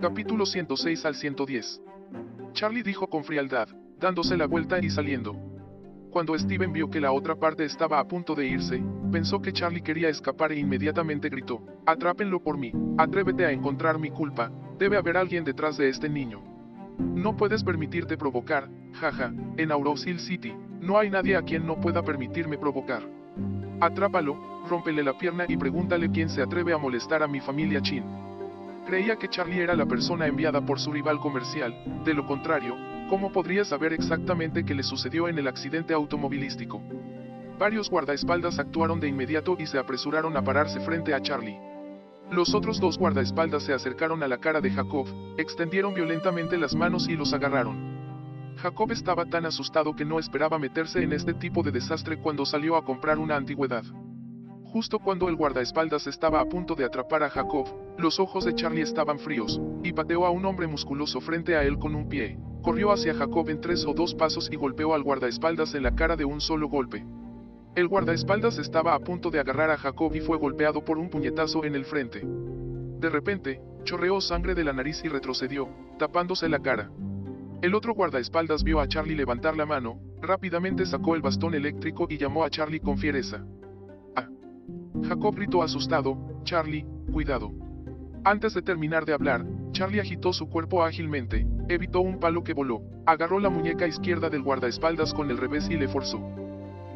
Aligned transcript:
Capítulo 0.00 0.46
106 0.46 1.04
al 1.06 1.16
110. 1.16 1.82
Charlie 2.52 2.84
dijo 2.84 3.08
con 3.08 3.24
frialdad, 3.24 3.66
dándose 3.98 4.36
la 4.36 4.46
vuelta 4.46 4.78
y 4.78 4.90
saliendo. 4.90 5.34
Cuando 6.12 6.38
Steven 6.38 6.72
vio 6.72 6.88
que 6.88 7.00
la 7.00 7.10
otra 7.10 7.34
parte 7.34 7.64
estaba 7.64 7.98
a 7.98 8.06
punto 8.06 8.36
de 8.36 8.46
irse, 8.46 8.80
pensó 9.10 9.42
que 9.42 9.52
Charlie 9.52 9.82
quería 9.82 10.08
escapar 10.08 10.52
e 10.52 10.58
inmediatamente 10.60 11.28
gritó, 11.28 11.60
Atrápenlo 11.84 12.40
por 12.40 12.56
mí, 12.56 12.72
atrévete 12.96 13.44
a 13.44 13.50
encontrar 13.50 13.98
mi 13.98 14.10
culpa, 14.10 14.52
debe 14.78 14.96
haber 14.96 15.16
alguien 15.16 15.42
detrás 15.42 15.76
de 15.76 15.88
este 15.88 16.08
niño. 16.08 16.44
No 16.98 17.36
puedes 17.36 17.64
permitirte 17.64 18.16
provocar, 18.16 18.68
jaja, 18.92 19.34
en 19.56 19.72
Aurosil 19.72 20.20
City, 20.20 20.54
no 20.80 20.96
hay 20.96 21.10
nadie 21.10 21.34
a 21.34 21.42
quien 21.42 21.66
no 21.66 21.80
pueda 21.80 22.04
permitirme 22.04 22.56
provocar. 22.56 23.02
Atrápalo, 23.80 24.62
rómpele 24.68 25.02
la 25.02 25.18
pierna 25.18 25.44
y 25.48 25.56
pregúntale 25.56 26.08
quién 26.08 26.28
se 26.28 26.40
atreve 26.40 26.72
a 26.72 26.78
molestar 26.78 27.24
a 27.24 27.26
mi 27.26 27.40
familia 27.40 27.82
Chin. 27.82 28.27
Creía 28.88 29.16
que 29.16 29.28
Charlie 29.28 29.60
era 29.60 29.76
la 29.76 29.84
persona 29.84 30.26
enviada 30.26 30.62
por 30.64 30.80
su 30.80 30.90
rival 30.90 31.20
comercial, 31.20 31.74
de 32.06 32.14
lo 32.14 32.24
contrario, 32.24 32.74
¿cómo 33.10 33.30
podría 33.30 33.62
saber 33.62 33.92
exactamente 33.92 34.64
qué 34.64 34.74
le 34.74 34.82
sucedió 34.82 35.28
en 35.28 35.38
el 35.38 35.46
accidente 35.46 35.92
automovilístico? 35.92 36.80
Varios 37.58 37.90
guardaespaldas 37.90 38.58
actuaron 38.58 38.98
de 38.98 39.08
inmediato 39.08 39.56
y 39.58 39.66
se 39.66 39.78
apresuraron 39.78 40.38
a 40.38 40.42
pararse 40.42 40.80
frente 40.80 41.12
a 41.12 41.20
Charlie. 41.20 41.60
Los 42.30 42.54
otros 42.54 42.80
dos 42.80 42.96
guardaespaldas 42.96 43.64
se 43.64 43.74
acercaron 43.74 44.22
a 44.22 44.26
la 44.26 44.38
cara 44.38 44.62
de 44.62 44.70
Jacob, 44.70 45.06
extendieron 45.36 45.92
violentamente 45.92 46.56
las 46.56 46.74
manos 46.74 47.10
y 47.10 47.14
los 47.14 47.34
agarraron. 47.34 48.56
Jacob 48.56 48.90
estaba 48.90 49.26
tan 49.26 49.44
asustado 49.44 49.94
que 49.94 50.06
no 50.06 50.18
esperaba 50.18 50.58
meterse 50.58 51.02
en 51.02 51.12
este 51.12 51.34
tipo 51.34 51.62
de 51.62 51.72
desastre 51.72 52.22
cuando 52.22 52.46
salió 52.46 52.74
a 52.74 52.86
comprar 52.86 53.18
una 53.18 53.36
antigüedad. 53.36 53.84
Justo 54.72 54.98
cuando 54.98 55.30
el 55.30 55.36
guardaespaldas 55.36 56.06
estaba 56.06 56.40
a 56.40 56.44
punto 56.44 56.74
de 56.74 56.84
atrapar 56.84 57.22
a 57.22 57.30
Jacob, 57.30 57.66
los 57.96 58.20
ojos 58.20 58.44
de 58.44 58.54
Charlie 58.54 58.82
estaban 58.82 59.18
fríos, 59.18 59.58
y 59.82 59.94
pateó 59.94 60.26
a 60.26 60.30
un 60.30 60.44
hombre 60.44 60.66
musculoso 60.66 61.22
frente 61.22 61.56
a 61.56 61.62
él 61.62 61.78
con 61.78 61.94
un 61.94 62.06
pie. 62.06 62.38
Corrió 62.62 62.92
hacia 62.92 63.14
Jacob 63.14 63.48
en 63.48 63.62
tres 63.62 63.86
o 63.86 63.94
dos 63.94 64.14
pasos 64.14 64.50
y 64.52 64.56
golpeó 64.56 64.92
al 64.92 65.02
guardaespaldas 65.02 65.74
en 65.74 65.84
la 65.84 65.94
cara 65.94 66.16
de 66.16 66.26
un 66.26 66.42
solo 66.42 66.68
golpe. 66.68 67.06
El 67.76 67.88
guardaespaldas 67.88 68.58
estaba 68.58 68.94
a 68.94 68.98
punto 68.98 69.30
de 69.30 69.40
agarrar 69.40 69.70
a 69.70 69.78
Jacob 69.78 70.14
y 70.14 70.20
fue 70.20 70.36
golpeado 70.36 70.84
por 70.84 70.98
un 70.98 71.08
puñetazo 71.08 71.64
en 71.64 71.74
el 71.74 71.86
frente. 71.86 72.22
De 72.24 73.08
repente, 73.08 73.62
chorreó 73.84 74.20
sangre 74.20 74.54
de 74.54 74.64
la 74.64 74.74
nariz 74.74 75.02
y 75.02 75.08
retrocedió, 75.08 75.70
tapándose 75.98 76.46
la 76.46 76.58
cara. 76.58 76.90
El 77.62 77.74
otro 77.74 77.94
guardaespaldas 77.94 78.64
vio 78.64 78.80
a 78.80 78.88
Charlie 78.88 79.16
levantar 79.16 79.56
la 79.56 79.64
mano, 79.64 79.98
rápidamente 80.20 80.84
sacó 80.84 81.14
el 81.14 81.22
bastón 81.22 81.54
eléctrico 81.54 82.06
y 82.10 82.18
llamó 82.18 82.44
a 82.44 82.50
Charlie 82.50 82.80
con 82.80 82.98
fiereza. 82.98 83.46
Jacob 85.06 85.34
gritó 85.34 85.62
asustado, 85.62 86.18
Charlie, 86.44 86.86
cuidado. 87.12 87.52
Antes 88.24 88.54
de 88.54 88.62
terminar 88.62 89.04
de 89.04 89.14
hablar, 89.14 89.44
Charlie 89.72 90.00
agitó 90.00 90.32
su 90.32 90.48
cuerpo 90.48 90.82
ágilmente, 90.82 91.46
evitó 91.68 92.00
un 92.00 92.18
palo 92.18 92.42
que 92.42 92.54
voló, 92.54 92.82
agarró 93.06 93.38
la 93.38 93.48
muñeca 93.48 93.86
izquierda 93.86 94.28
del 94.28 94.42
guardaespaldas 94.42 95.14
con 95.14 95.30
el 95.30 95.38
revés 95.38 95.68
y 95.70 95.76
le 95.76 95.88
forzó. 95.88 96.20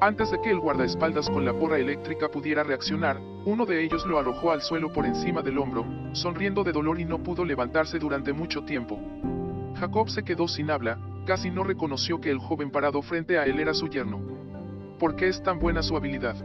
Antes 0.00 0.32
de 0.32 0.40
que 0.40 0.50
el 0.50 0.58
guardaespaldas 0.58 1.30
con 1.30 1.44
la 1.44 1.52
porra 1.52 1.78
eléctrica 1.78 2.28
pudiera 2.28 2.64
reaccionar, 2.64 3.20
uno 3.44 3.66
de 3.66 3.84
ellos 3.84 4.04
lo 4.04 4.18
arrojó 4.18 4.50
al 4.50 4.60
suelo 4.60 4.92
por 4.92 5.06
encima 5.06 5.42
del 5.42 5.58
hombro, 5.58 5.84
sonriendo 6.12 6.64
de 6.64 6.72
dolor 6.72 6.98
y 6.98 7.04
no 7.04 7.22
pudo 7.22 7.44
levantarse 7.44 7.98
durante 7.98 8.32
mucho 8.32 8.64
tiempo. 8.64 8.98
Jacob 9.76 10.08
se 10.10 10.24
quedó 10.24 10.48
sin 10.48 10.70
habla, 10.70 10.98
casi 11.24 11.50
no 11.50 11.62
reconoció 11.62 12.20
que 12.20 12.30
el 12.30 12.38
joven 12.38 12.70
parado 12.70 13.00
frente 13.00 13.38
a 13.38 13.44
él 13.44 13.60
era 13.60 13.74
su 13.74 13.88
yerno. 13.88 14.20
¿Por 14.98 15.14
qué 15.14 15.28
es 15.28 15.42
tan 15.42 15.60
buena 15.60 15.82
su 15.82 15.96
habilidad? 15.96 16.36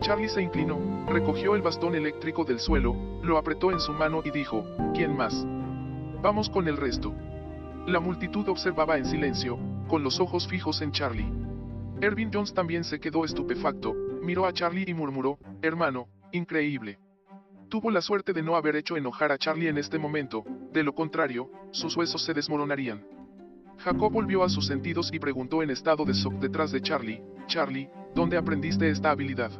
Charlie 0.00 0.28
se 0.28 0.42
inclinó, 0.42 1.06
recogió 1.08 1.54
el 1.54 1.62
bastón 1.62 1.94
eléctrico 1.94 2.44
del 2.44 2.60
suelo, 2.60 2.94
lo 3.22 3.38
apretó 3.38 3.70
en 3.70 3.80
su 3.80 3.92
mano 3.92 4.22
y 4.24 4.30
dijo, 4.30 4.64
¿quién 4.94 5.16
más? 5.16 5.46
Vamos 6.22 6.50
con 6.50 6.68
el 6.68 6.76
resto. 6.76 7.14
La 7.86 8.00
multitud 8.00 8.48
observaba 8.48 8.96
en 8.98 9.06
silencio, 9.06 9.58
con 9.88 10.02
los 10.02 10.20
ojos 10.20 10.46
fijos 10.46 10.82
en 10.82 10.92
Charlie. 10.92 11.32
Ervin 12.00 12.30
Jones 12.32 12.52
también 12.52 12.84
se 12.84 13.00
quedó 13.00 13.24
estupefacto, 13.24 13.94
miró 14.22 14.46
a 14.46 14.52
Charlie 14.52 14.84
y 14.86 14.94
murmuró, 14.94 15.38
hermano, 15.62 16.08
increíble. 16.32 16.98
Tuvo 17.68 17.90
la 17.90 18.00
suerte 18.00 18.32
de 18.32 18.42
no 18.42 18.56
haber 18.56 18.76
hecho 18.76 18.96
enojar 18.96 19.32
a 19.32 19.38
Charlie 19.38 19.68
en 19.68 19.78
este 19.78 19.98
momento, 19.98 20.44
de 20.72 20.82
lo 20.82 20.94
contrario, 20.94 21.50
sus 21.70 21.96
huesos 21.96 22.22
se 22.22 22.34
desmoronarían. 22.34 23.04
Jacob 23.78 24.12
volvió 24.12 24.44
a 24.44 24.48
sus 24.48 24.66
sentidos 24.66 25.10
y 25.12 25.18
preguntó 25.18 25.62
en 25.62 25.70
estado 25.70 26.04
de 26.04 26.12
shock 26.12 26.34
detrás 26.34 26.72
de 26.72 26.80
Charlie, 26.80 27.22
Charlie, 27.46 27.88
¿dónde 28.14 28.36
aprendiste 28.36 28.88
esta 28.88 29.10
habilidad? 29.10 29.50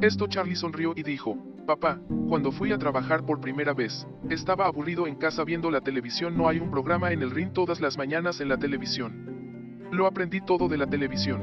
Esto 0.00 0.26
Charlie 0.26 0.56
sonrió 0.56 0.92
y 0.96 1.02
dijo, 1.02 1.38
papá, 1.66 2.00
cuando 2.28 2.50
fui 2.50 2.72
a 2.72 2.78
trabajar 2.78 3.24
por 3.24 3.40
primera 3.40 3.72
vez, 3.72 4.06
estaba 4.28 4.66
aburrido 4.66 5.06
en 5.06 5.14
casa 5.14 5.44
viendo 5.44 5.70
la 5.70 5.80
televisión, 5.80 6.36
no 6.36 6.48
hay 6.48 6.58
un 6.58 6.70
programa 6.70 7.12
en 7.12 7.22
el 7.22 7.30
ring 7.30 7.52
todas 7.52 7.80
las 7.80 7.96
mañanas 7.96 8.40
en 8.40 8.48
la 8.48 8.58
televisión. 8.58 9.88
Lo 9.92 10.06
aprendí 10.06 10.40
todo 10.40 10.68
de 10.68 10.78
la 10.78 10.86
televisión. 10.86 11.42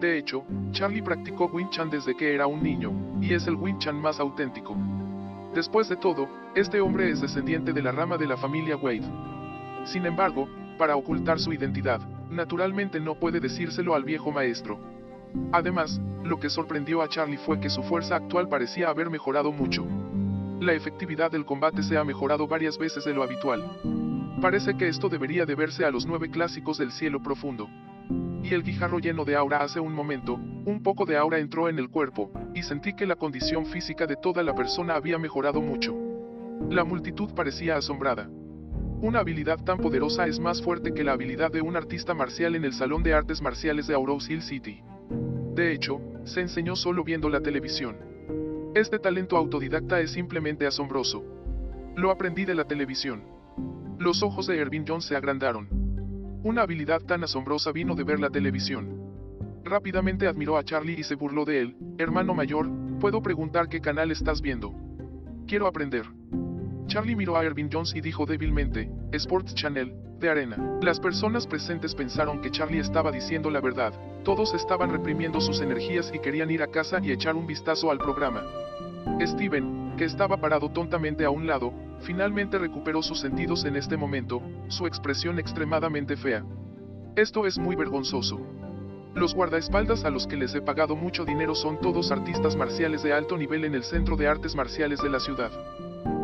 De 0.00 0.18
hecho, 0.18 0.44
Charlie 0.72 1.02
practicó 1.02 1.46
Winchan 1.46 1.90
desde 1.90 2.16
que 2.16 2.34
era 2.34 2.46
un 2.46 2.62
niño, 2.62 2.92
y 3.20 3.34
es 3.34 3.46
el 3.46 3.54
Winchan 3.54 4.00
más 4.00 4.18
auténtico. 4.18 4.76
Después 5.54 5.88
de 5.88 5.96
todo, 5.96 6.28
este 6.54 6.80
hombre 6.80 7.10
es 7.10 7.20
descendiente 7.20 7.72
de 7.72 7.82
la 7.82 7.92
rama 7.92 8.16
de 8.16 8.26
la 8.26 8.36
familia 8.36 8.76
Wade. 8.76 9.08
Sin 9.84 10.06
embargo, 10.06 10.48
para 10.76 10.96
ocultar 10.96 11.38
su 11.38 11.52
identidad, 11.52 12.00
naturalmente 12.30 12.98
no 12.98 13.14
puede 13.14 13.40
decírselo 13.40 13.94
al 13.94 14.04
viejo 14.04 14.32
maestro. 14.32 14.78
Además, 15.52 16.00
lo 16.24 16.38
que 16.38 16.50
sorprendió 16.50 17.02
a 17.02 17.08
Charlie 17.08 17.38
fue 17.38 17.60
que 17.60 17.70
su 17.70 17.82
fuerza 17.82 18.16
actual 18.16 18.48
parecía 18.48 18.88
haber 18.88 19.10
mejorado 19.10 19.52
mucho. 19.52 19.86
La 20.60 20.74
efectividad 20.74 21.30
del 21.30 21.44
combate 21.44 21.82
se 21.82 21.96
ha 21.96 22.04
mejorado 22.04 22.46
varias 22.46 22.78
veces 22.78 23.04
de 23.04 23.14
lo 23.14 23.22
habitual. 23.22 23.64
Parece 24.40 24.76
que 24.76 24.88
esto 24.88 25.08
debería 25.08 25.46
deberse 25.46 25.84
a 25.84 25.90
los 25.90 26.06
nueve 26.06 26.30
clásicos 26.30 26.78
del 26.78 26.92
cielo 26.92 27.22
profundo 27.22 27.68
y 28.42 28.54
el 28.54 28.62
guijarro 28.62 28.98
lleno 28.98 29.24
de 29.24 29.36
aura 29.36 29.58
hace 29.58 29.80
un 29.80 29.92
momento, 29.92 30.34
un 30.34 30.82
poco 30.82 31.04
de 31.04 31.16
aura 31.16 31.38
entró 31.38 31.68
en 31.68 31.78
el 31.78 31.90
cuerpo, 31.90 32.30
y 32.54 32.62
sentí 32.62 32.94
que 32.94 33.06
la 33.06 33.16
condición 33.16 33.66
física 33.66 34.06
de 34.06 34.16
toda 34.16 34.42
la 34.42 34.54
persona 34.54 34.94
había 34.94 35.18
mejorado 35.18 35.60
mucho. 35.60 35.94
La 36.68 36.84
multitud 36.84 37.32
parecía 37.34 37.76
asombrada. 37.76 38.28
Una 39.02 39.20
habilidad 39.20 39.62
tan 39.64 39.78
poderosa 39.78 40.26
es 40.26 40.38
más 40.40 40.62
fuerte 40.62 40.92
que 40.92 41.04
la 41.04 41.12
habilidad 41.12 41.50
de 41.50 41.62
un 41.62 41.76
artista 41.76 42.12
marcial 42.12 42.54
en 42.54 42.64
el 42.64 42.72
Salón 42.72 43.02
de 43.02 43.14
Artes 43.14 43.40
Marciales 43.40 43.86
de 43.86 43.94
Aurora 43.94 44.24
Hill 44.28 44.42
City. 44.42 44.82
De 45.54 45.72
hecho, 45.72 46.00
se 46.24 46.40
enseñó 46.40 46.76
solo 46.76 47.02
viendo 47.02 47.28
la 47.28 47.40
televisión. 47.40 47.96
Este 48.74 48.98
talento 48.98 49.36
autodidacta 49.36 50.00
es 50.00 50.12
simplemente 50.12 50.66
asombroso. 50.66 51.24
Lo 51.96 52.10
aprendí 52.10 52.44
de 52.44 52.54
la 52.54 52.64
televisión. 52.64 53.24
Los 53.98 54.22
ojos 54.22 54.46
de 54.46 54.58
Ervin 54.58 54.84
Jones 54.86 55.04
se 55.04 55.16
agrandaron. 55.16 55.68
Una 56.44 56.62
habilidad 56.62 57.00
tan 57.02 57.24
asombrosa 57.24 57.72
vino 57.72 57.94
de 57.94 58.04
ver 58.04 58.20
la 58.20 58.30
televisión. 58.30 59.00
Rápidamente 59.64 60.26
admiró 60.26 60.56
a 60.56 60.64
Charlie 60.64 60.98
y 60.98 61.02
se 61.02 61.16
burló 61.16 61.44
de 61.44 61.60
él. 61.60 61.76
Hermano 61.98 62.32
mayor, 62.32 62.70
¿puedo 63.00 63.20
preguntar 63.20 63.68
qué 63.68 63.80
canal 63.80 64.10
estás 64.10 64.40
viendo? 64.40 64.72
Quiero 65.46 65.66
aprender. 65.66 66.06
Charlie 66.90 67.14
miró 67.14 67.36
a 67.36 67.44
Ervin 67.44 67.70
Jones 67.72 67.94
y 67.94 68.00
dijo 68.00 68.26
débilmente, 68.26 68.90
Sports 69.12 69.54
Channel, 69.54 69.94
de 70.18 70.28
arena. 70.28 70.56
Las 70.82 70.98
personas 70.98 71.46
presentes 71.46 71.94
pensaron 71.94 72.42
que 72.42 72.50
Charlie 72.50 72.80
estaba 72.80 73.12
diciendo 73.12 73.48
la 73.48 73.60
verdad, 73.60 73.92
todos 74.24 74.54
estaban 74.54 74.90
reprimiendo 74.90 75.40
sus 75.40 75.60
energías 75.60 76.10
y 76.12 76.18
querían 76.18 76.50
ir 76.50 76.64
a 76.64 76.66
casa 76.66 76.98
y 77.00 77.12
echar 77.12 77.36
un 77.36 77.46
vistazo 77.46 77.92
al 77.92 77.98
programa. 77.98 78.42
Steven, 79.24 79.94
que 79.96 80.04
estaba 80.04 80.38
parado 80.38 80.72
tontamente 80.72 81.24
a 81.24 81.30
un 81.30 81.46
lado, 81.46 81.72
finalmente 82.00 82.58
recuperó 82.58 83.04
sus 83.04 83.20
sentidos 83.20 83.64
en 83.66 83.76
este 83.76 83.96
momento, 83.96 84.42
su 84.66 84.88
expresión 84.88 85.38
extremadamente 85.38 86.16
fea. 86.16 86.44
Esto 87.14 87.46
es 87.46 87.56
muy 87.56 87.76
vergonzoso. 87.76 88.40
Los 89.14 89.32
guardaespaldas 89.32 90.04
a 90.04 90.10
los 90.10 90.26
que 90.26 90.36
les 90.36 90.56
he 90.56 90.60
pagado 90.60 90.96
mucho 90.96 91.24
dinero 91.24 91.54
son 91.54 91.80
todos 91.80 92.10
artistas 92.10 92.56
marciales 92.56 93.04
de 93.04 93.12
alto 93.12 93.38
nivel 93.38 93.64
en 93.64 93.76
el 93.76 93.84
Centro 93.84 94.16
de 94.16 94.26
Artes 94.26 94.56
Marciales 94.56 95.00
de 95.00 95.08
la 95.08 95.20
ciudad. 95.20 95.52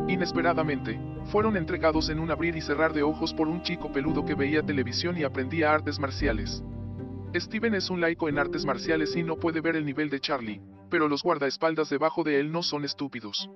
Inesperadamente, 0.08 1.00
fueron 1.32 1.56
entregados 1.56 2.08
en 2.10 2.20
un 2.20 2.30
abrir 2.30 2.56
y 2.56 2.60
cerrar 2.60 2.92
de 2.92 3.02
ojos 3.02 3.34
por 3.34 3.48
un 3.48 3.62
chico 3.62 3.90
peludo 3.90 4.24
que 4.24 4.34
veía 4.34 4.62
televisión 4.62 5.18
y 5.18 5.24
aprendía 5.24 5.72
artes 5.72 5.98
marciales. 5.98 6.62
Steven 7.34 7.74
es 7.74 7.90
un 7.90 8.00
laico 8.00 8.28
en 8.28 8.38
artes 8.38 8.64
marciales 8.64 9.16
y 9.16 9.24
no 9.24 9.36
puede 9.36 9.60
ver 9.60 9.74
el 9.74 9.84
nivel 9.84 10.08
de 10.08 10.20
Charlie, 10.20 10.60
pero 10.90 11.08
los 11.08 11.22
guardaespaldas 11.22 11.90
debajo 11.90 12.22
de 12.22 12.38
él 12.38 12.52
no 12.52 12.62
son 12.62 12.84
estúpidos. 12.84 13.50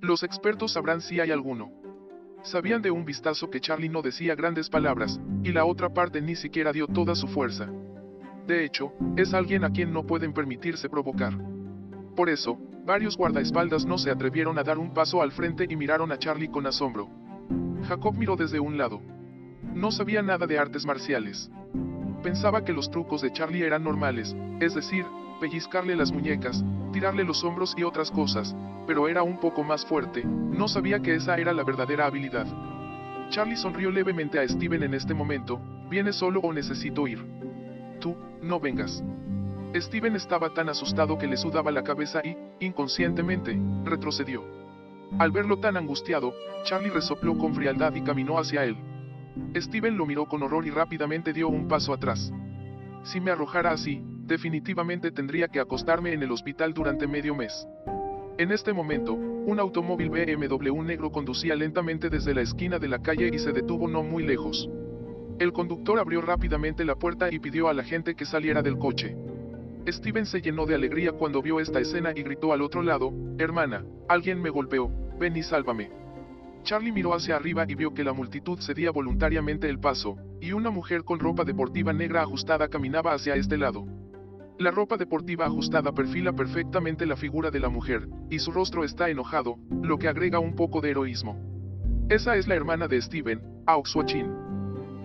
Los 0.00 0.22
expertos 0.22 0.72
sabrán 0.72 1.00
si 1.00 1.20
hay 1.20 1.30
alguno. 1.30 1.72
Sabían 2.42 2.82
de 2.82 2.90
un 2.90 3.04
vistazo 3.04 3.50
que 3.50 3.60
Charlie 3.60 3.88
no 3.88 4.02
decía 4.02 4.34
grandes 4.34 4.68
palabras, 4.68 5.18
y 5.42 5.52
la 5.52 5.64
otra 5.64 5.88
parte 5.88 6.20
ni 6.20 6.36
siquiera 6.36 6.70
dio 6.70 6.86
toda 6.86 7.14
su 7.14 7.26
fuerza. 7.26 7.68
De 8.46 8.64
hecho, 8.64 8.92
es 9.16 9.34
alguien 9.34 9.64
a 9.64 9.70
quien 9.70 9.92
no 9.92 10.06
pueden 10.06 10.32
permitirse 10.32 10.88
provocar. 10.88 11.32
Por 12.14 12.28
eso, 12.28 12.58
varios 12.88 13.18
guardaespaldas 13.18 13.84
no 13.84 13.98
se 13.98 14.10
atrevieron 14.10 14.58
a 14.58 14.62
dar 14.62 14.78
un 14.78 14.94
paso 14.94 15.20
al 15.20 15.30
frente 15.30 15.66
y 15.68 15.76
miraron 15.76 16.10
a 16.10 16.18
Charlie 16.18 16.48
con 16.48 16.66
asombro. 16.66 17.06
Jacob 17.86 18.14
miró 18.16 18.34
desde 18.34 18.60
un 18.60 18.78
lado. 18.78 19.02
No 19.74 19.90
sabía 19.90 20.22
nada 20.22 20.46
de 20.46 20.58
artes 20.58 20.86
marciales. 20.86 21.50
Pensaba 22.22 22.64
que 22.64 22.72
los 22.72 22.90
trucos 22.90 23.20
de 23.20 23.30
Charlie 23.30 23.62
eran 23.62 23.84
normales, 23.84 24.34
es 24.58 24.74
decir, 24.74 25.04
pellizcarle 25.38 25.96
las 25.96 26.10
muñecas, 26.10 26.64
tirarle 26.90 27.24
los 27.24 27.44
hombros 27.44 27.74
y 27.76 27.82
otras 27.82 28.10
cosas, 28.10 28.56
pero 28.86 29.06
era 29.06 29.22
un 29.22 29.38
poco 29.38 29.62
más 29.62 29.84
fuerte, 29.84 30.24
no 30.24 30.66
sabía 30.66 31.00
que 31.00 31.14
esa 31.14 31.36
era 31.36 31.52
la 31.52 31.64
verdadera 31.64 32.06
habilidad. 32.06 32.46
Charlie 33.28 33.56
sonrió 33.56 33.90
levemente 33.90 34.40
a 34.40 34.48
Steven 34.48 34.82
en 34.82 34.94
este 34.94 35.12
momento, 35.12 35.60
¿vienes 35.90 36.16
solo 36.16 36.40
o 36.40 36.54
necesito 36.54 37.06
ir? 37.06 37.22
Tú, 38.00 38.16
no 38.40 38.58
vengas. 38.58 39.04
Steven 39.74 40.16
estaba 40.16 40.54
tan 40.54 40.68
asustado 40.68 41.18
que 41.18 41.26
le 41.26 41.36
sudaba 41.36 41.70
la 41.70 41.84
cabeza 41.84 42.22
y, 42.24 42.36
inconscientemente, 42.64 43.58
retrocedió. 43.84 44.42
Al 45.18 45.30
verlo 45.30 45.58
tan 45.58 45.76
angustiado, 45.76 46.32
Charlie 46.64 46.90
resopló 46.90 47.36
con 47.36 47.54
frialdad 47.54 47.94
y 47.94 48.02
caminó 48.02 48.38
hacia 48.38 48.64
él. 48.64 48.76
Steven 49.54 49.96
lo 49.96 50.06
miró 50.06 50.26
con 50.26 50.42
horror 50.42 50.66
y 50.66 50.70
rápidamente 50.70 51.32
dio 51.32 51.48
un 51.48 51.68
paso 51.68 51.92
atrás. 51.92 52.32
Si 53.04 53.20
me 53.20 53.30
arrojara 53.30 53.70
así, 53.70 54.02
definitivamente 54.26 55.10
tendría 55.10 55.48
que 55.48 55.60
acostarme 55.60 56.12
en 56.12 56.22
el 56.22 56.32
hospital 56.32 56.74
durante 56.74 57.06
medio 57.06 57.34
mes. 57.34 57.66
En 58.38 58.52
este 58.52 58.72
momento, 58.72 59.14
un 59.14 59.58
automóvil 59.60 60.10
BMW 60.10 60.82
negro 60.82 61.10
conducía 61.10 61.54
lentamente 61.54 62.08
desde 62.08 62.34
la 62.34 62.42
esquina 62.42 62.78
de 62.78 62.88
la 62.88 63.00
calle 63.00 63.30
y 63.32 63.38
se 63.38 63.52
detuvo 63.52 63.88
no 63.88 64.02
muy 64.02 64.24
lejos. 64.24 64.68
El 65.38 65.52
conductor 65.52 65.98
abrió 65.98 66.20
rápidamente 66.20 66.84
la 66.84 66.96
puerta 66.96 67.32
y 67.32 67.38
pidió 67.38 67.68
a 67.68 67.74
la 67.74 67.84
gente 67.84 68.14
que 68.14 68.24
saliera 68.24 68.62
del 68.62 68.78
coche. 68.78 69.16
Steven 69.92 70.26
se 70.26 70.40
llenó 70.40 70.66
de 70.66 70.74
alegría 70.74 71.12
cuando 71.12 71.42
vio 71.42 71.60
esta 71.60 71.80
escena 71.80 72.12
y 72.14 72.22
gritó 72.22 72.52
al 72.52 72.62
otro 72.62 72.82
lado, 72.82 73.12
Hermana, 73.38 73.84
alguien 74.08 74.40
me 74.40 74.50
golpeó, 74.50 74.90
ven 75.18 75.36
y 75.36 75.42
sálvame. 75.42 75.90
Charlie 76.62 76.92
miró 76.92 77.14
hacia 77.14 77.36
arriba 77.36 77.64
y 77.66 77.74
vio 77.74 77.94
que 77.94 78.04
la 78.04 78.12
multitud 78.12 78.58
cedía 78.60 78.90
voluntariamente 78.90 79.68
el 79.68 79.78
paso, 79.78 80.16
y 80.40 80.52
una 80.52 80.70
mujer 80.70 81.04
con 81.04 81.18
ropa 81.18 81.44
deportiva 81.44 81.92
negra 81.92 82.22
ajustada 82.22 82.68
caminaba 82.68 83.14
hacia 83.14 83.34
este 83.34 83.56
lado. 83.56 83.86
La 84.58 84.70
ropa 84.70 84.96
deportiva 84.96 85.46
ajustada 85.46 85.92
perfila 85.92 86.32
perfectamente 86.32 87.06
la 87.06 87.16
figura 87.16 87.50
de 87.50 87.60
la 87.60 87.68
mujer, 87.68 88.08
y 88.28 88.40
su 88.40 88.50
rostro 88.50 88.84
está 88.84 89.08
enojado, 89.08 89.56
lo 89.82 89.98
que 89.98 90.08
agrega 90.08 90.40
un 90.40 90.56
poco 90.56 90.80
de 90.80 90.90
heroísmo. 90.90 91.38
Esa 92.10 92.36
es 92.36 92.48
la 92.48 92.56
hermana 92.56 92.88
de 92.88 93.00
Steven, 93.00 93.40
Aoxuachin. 93.66 94.30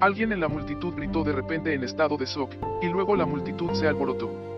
Alguien 0.02 0.32
en 0.32 0.40
la 0.40 0.48
multitud 0.48 0.94
gritó 0.96 1.24
de 1.24 1.34
repente 1.34 1.74
en 1.74 1.84
estado 1.84 2.18
de 2.18 2.26
shock, 2.26 2.52
y 2.82 2.88
luego 2.88 3.16
la 3.16 3.26
multitud 3.26 3.72
se 3.74 3.88
alborotó. 3.88 4.53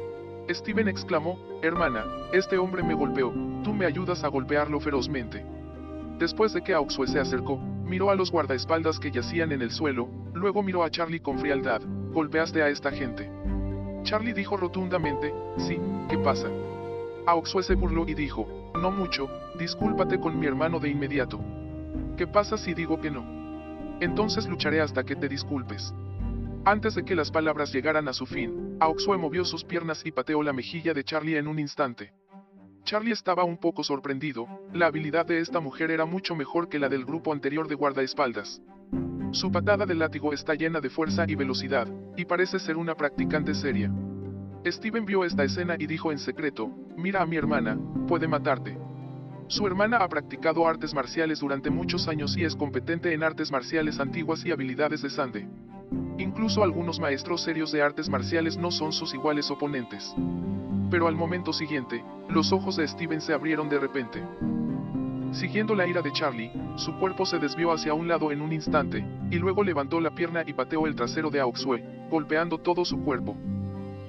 Steven 0.50 0.88
exclamó, 0.88 1.40
hermana, 1.64 2.06
este 2.32 2.58
hombre 2.58 2.84
me 2.84 2.94
golpeó, 2.94 3.34
tú 3.64 3.74
me 3.74 3.86
ayudas 3.86 4.24
a 4.24 4.28
golpearlo 4.28 4.80
ferozmente. 4.80 5.44
Después 6.20 6.54
de 6.54 6.62
que 6.62 6.74
Auxue 6.74 7.08
se 7.08 7.20
acercó, 7.20 7.58
miró 7.58 8.12
a 8.12 8.16
los 8.16 8.32
guardaespaldas 8.32 9.00
que 9.00 9.12
yacían 9.12 9.52
en 9.52 9.62
el 9.62 9.72
suelo, 9.72 10.08
luego 10.34 10.62
miró 10.62 10.84
a 10.84 10.92
Charlie 10.92 11.20
con 11.20 11.40
frialdad, 11.40 11.82
golpeaste 12.12 12.62
a 12.62 12.70
esta 12.70 12.92
gente. 12.92 13.30
Charlie 14.04 14.34
dijo 14.34 14.56
rotundamente, 14.56 15.34
sí, 15.58 15.80
¿qué 16.10 16.18
pasa? 16.20 16.48
Auxue 17.26 17.64
se 17.64 17.74
burló 17.74 18.08
y 18.08 18.14
dijo, 18.14 18.72
no 18.80 18.92
mucho, 18.92 19.28
discúlpate 19.58 20.20
con 20.20 20.40
mi 20.40 20.46
hermano 20.46 20.80
de 20.80 20.90
inmediato. 20.90 21.40
¿Qué 22.18 22.28
pasa 22.28 22.56
si 22.56 22.76
digo 22.76 23.02
que 23.02 23.10
no? 23.10 23.26
Entonces 24.00 24.48
lucharé 24.48 24.80
hasta 24.80 25.04
que 25.04 25.16
te 25.16 25.28
disculpes. 25.28 25.94
Antes 26.68 26.96
de 26.96 27.06
que 27.06 27.14
las 27.14 27.30
palabras 27.30 27.72
llegaran 27.72 28.08
a 28.08 28.14
su 28.14 28.26
fin, 28.26 28.78
Auxue 28.80 29.20
movió 29.20 29.46
sus 29.46 29.64
piernas 29.64 30.04
y 30.04 30.12
pateó 30.12 30.42
la 30.42 30.52
mejilla 30.52 30.96
de 30.96 31.04
Charlie 31.04 31.38
en 31.38 31.48
un 31.48 31.60
instante. 31.60 32.12
Charlie 32.84 33.12
estaba 33.12 33.44
un 33.44 33.58
poco 33.58 33.84
sorprendido, 33.84 34.48
la 34.74 34.88
habilidad 34.88 35.28
de 35.28 35.42
esta 35.42 35.60
mujer 35.60 35.92
era 35.92 36.06
mucho 36.06 36.36
mejor 36.36 36.68
que 36.68 36.80
la 36.80 36.90
del 36.90 37.06
grupo 37.06 37.32
anterior 37.32 37.68
de 37.68 37.76
guardaespaldas. 37.76 38.64
Su 39.30 39.52
patada 39.52 39.86
de 39.86 39.94
látigo 39.94 40.34
está 40.34 40.56
llena 40.56 40.82
de 40.82 40.90
fuerza 40.90 41.26
y 41.28 41.36
velocidad, 41.36 41.88
y 42.18 42.26
parece 42.26 42.58
ser 42.58 42.78
una 42.78 42.96
practicante 42.96 43.54
seria. 43.54 43.92
Steven 44.66 45.06
vio 45.06 45.24
esta 45.24 45.44
escena 45.44 45.76
y 45.78 45.86
dijo 45.86 46.12
en 46.12 46.18
secreto, 46.18 46.72
mira 46.98 47.22
a 47.22 47.28
mi 47.28 47.36
hermana, 47.36 47.78
puede 48.08 48.28
matarte. 48.28 48.76
Su 49.48 49.68
hermana 49.68 49.98
ha 49.98 50.10
practicado 50.10 50.68
artes 50.68 50.96
marciales 50.96 51.42
durante 51.42 51.70
muchos 51.70 52.08
años 52.08 52.36
y 52.36 52.44
es 52.44 52.56
competente 52.56 53.14
en 53.14 53.22
artes 53.22 53.52
marciales 53.52 54.00
antiguas 54.00 54.44
y 54.44 54.52
habilidades 54.52 55.04
de 55.04 55.12
Sande. 55.12 55.48
Incluso 56.18 56.64
algunos 56.64 57.00
maestros 57.00 57.42
serios 57.42 57.72
de 57.72 57.82
artes 57.82 58.10
marciales 58.10 58.58
no 58.58 58.72
son 58.72 58.94
sus 58.94 59.14
iguales 59.14 59.52
oponentes. 59.52 60.16
Pero 60.90 61.08
al 61.08 61.16
momento 61.16 61.52
siguiente, 61.52 62.04
los 62.30 62.52
ojos 62.52 62.78
de 62.78 62.88
Steven 62.88 63.22
se 63.22 63.34
abrieron 63.34 63.70
de 63.70 63.80
repente. 63.80 64.24
Siguiendo 65.32 65.76
la 65.76 65.86
ira 65.86 66.02
de 66.02 66.14
Charlie, 66.14 66.52
su 66.78 66.98
cuerpo 66.98 67.26
se 67.26 67.40
desvió 67.40 67.74
hacia 67.74 67.94
un 67.94 68.08
lado 68.08 68.32
en 68.32 68.42
un 68.42 68.54
instante, 68.54 69.06
y 69.30 69.36
luego 69.36 69.64
levantó 69.64 70.00
la 70.00 70.12
pierna 70.12 70.44
y 70.46 70.54
pateó 70.54 70.88
el 70.88 70.96
trasero 70.96 71.30
de 71.30 71.42
Auxue, 71.42 71.84
golpeando 72.10 72.58
todo 72.60 72.86
su 72.86 73.04
cuerpo. 73.04 73.36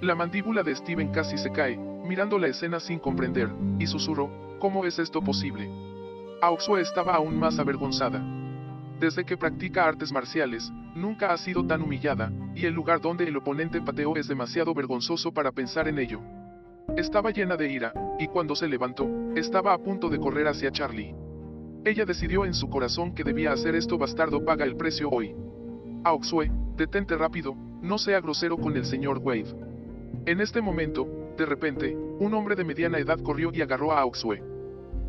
La 0.01 0.15
mandíbula 0.15 0.63
de 0.63 0.77
Steven 0.77 1.11
casi 1.11 1.37
se 1.39 1.51
cae, 1.51 1.77
mirando 1.77 2.39
la 2.39 2.47
escena 2.47 2.79
sin 2.79 3.01
comprender, 3.01 3.51
y 3.79 3.87
susurró, 3.87 4.31
¿cómo 4.61 4.85
es 4.85 4.99
esto 4.99 5.21
posible? 5.21 5.69
Auxue 6.43 6.81
estaba 6.81 7.15
aún 7.15 7.39
más 7.39 7.59
avergonzada. 7.59 8.36
Desde 8.99 9.25
que 9.25 9.37
practica 9.37 9.87
artes 9.87 10.11
marciales, 10.11 10.73
nunca 10.95 11.33
ha 11.33 11.37
sido 11.37 11.67
tan 11.67 11.83
humillada, 11.83 12.33
y 12.55 12.65
el 12.65 12.73
lugar 12.73 13.01
donde 13.01 13.25
el 13.25 13.37
oponente 13.37 13.83
pateó 13.83 14.17
es 14.17 14.27
demasiado 14.27 14.73
vergonzoso 14.73 15.33
para 15.33 15.53
pensar 15.53 15.87
en 15.87 15.99
ello. 15.99 16.21
Estaba 16.97 17.31
llena 17.31 17.57
de 17.57 17.71
ira, 17.71 17.93
y 18.19 18.27
cuando 18.29 18.57
se 18.57 18.69
levantó, 18.69 19.07
estaba 19.35 19.75
a 19.75 19.79
punto 19.79 20.09
de 20.09 20.19
correr 20.19 20.49
hacia 20.49 20.71
Charlie. 20.71 21.15
Ella 21.85 22.07
decidió 22.07 22.47
en 22.47 22.55
su 22.55 22.71
corazón 22.71 23.15
que 23.15 23.23
debía 23.23 23.53
hacer 23.53 23.75
esto 23.75 23.99
bastardo 23.99 24.45
paga 24.45 24.65
el 24.65 24.77
precio 24.77 25.11
hoy. 25.11 25.35
Auxue, 26.03 26.51
detente 26.77 27.17
rápido, 27.17 27.55
no 27.83 27.99
sea 27.99 28.21
grosero 28.21 28.57
con 28.57 28.77
el 28.77 28.87
señor 28.87 29.19
Wade. 29.19 29.55
En 30.25 30.41
este 30.41 30.63
momento, 30.63 31.07
de 31.37 31.45
repente, 31.45 31.95
un 31.95 32.33
hombre 32.33 32.57
de 32.57 32.65
mediana 32.65 32.99
edad 32.99 33.21
corrió 33.21 33.51
y 33.53 33.61
agarró 33.61 33.93
a 33.93 34.01
Auxue. 34.01 34.56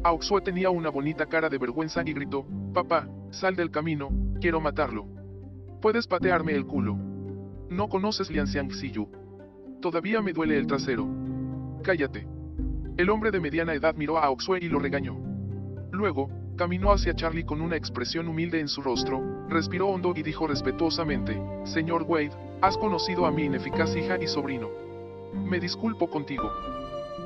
Auxue 0.03 0.41
tenía 0.41 0.69
una 0.69 0.89
bonita 0.89 1.25
cara 1.25 1.49
de 1.49 1.57
vergüenza 1.57 2.01
y 2.05 2.13
gritó, 2.13 2.45
Papá, 2.73 3.07
sal 3.31 3.55
del 3.55 3.71
camino, 3.71 4.09
quiero 4.39 4.61
matarlo. 4.61 5.07
Puedes 5.81 6.07
patearme 6.07 6.53
el 6.53 6.65
culo. 6.65 6.95
No 7.69 7.89
conoces 7.89 8.29
Lian 8.29 8.47
Xiangxiyu. 8.47 9.09
Todavía 9.81 10.21
me 10.21 10.33
duele 10.33 10.57
el 10.57 10.67
trasero. 10.67 11.07
Cállate. 11.83 12.27
El 12.97 13.09
hombre 13.09 13.31
de 13.31 13.39
mediana 13.39 13.73
edad 13.73 13.95
miró 13.95 14.17
a 14.17 14.25
Auxue 14.25 14.59
y 14.59 14.69
lo 14.69 14.79
regañó. 14.79 15.17
Luego, 15.91 16.29
caminó 16.57 16.91
hacia 16.91 17.13
Charlie 17.13 17.45
con 17.45 17.61
una 17.61 17.75
expresión 17.75 18.27
humilde 18.27 18.59
en 18.59 18.67
su 18.67 18.81
rostro, 18.81 19.21
respiró 19.49 19.87
hondo 19.87 20.13
y 20.15 20.23
dijo 20.23 20.47
respetuosamente, 20.47 21.39
Señor 21.65 22.03
Wade, 22.03 22.31
has 22.61 22.77
conocido 22.77 23.25
a 23.25 23.31
mi 23.31 23.43
ineficaz 23.43 23.95
hija 23.95 24.17
y 24.21 24.27
sobrino. 24.27 24.69
Me 25.33 25.59
disculpo 25.59 26.09
contigo. 26.09 26.51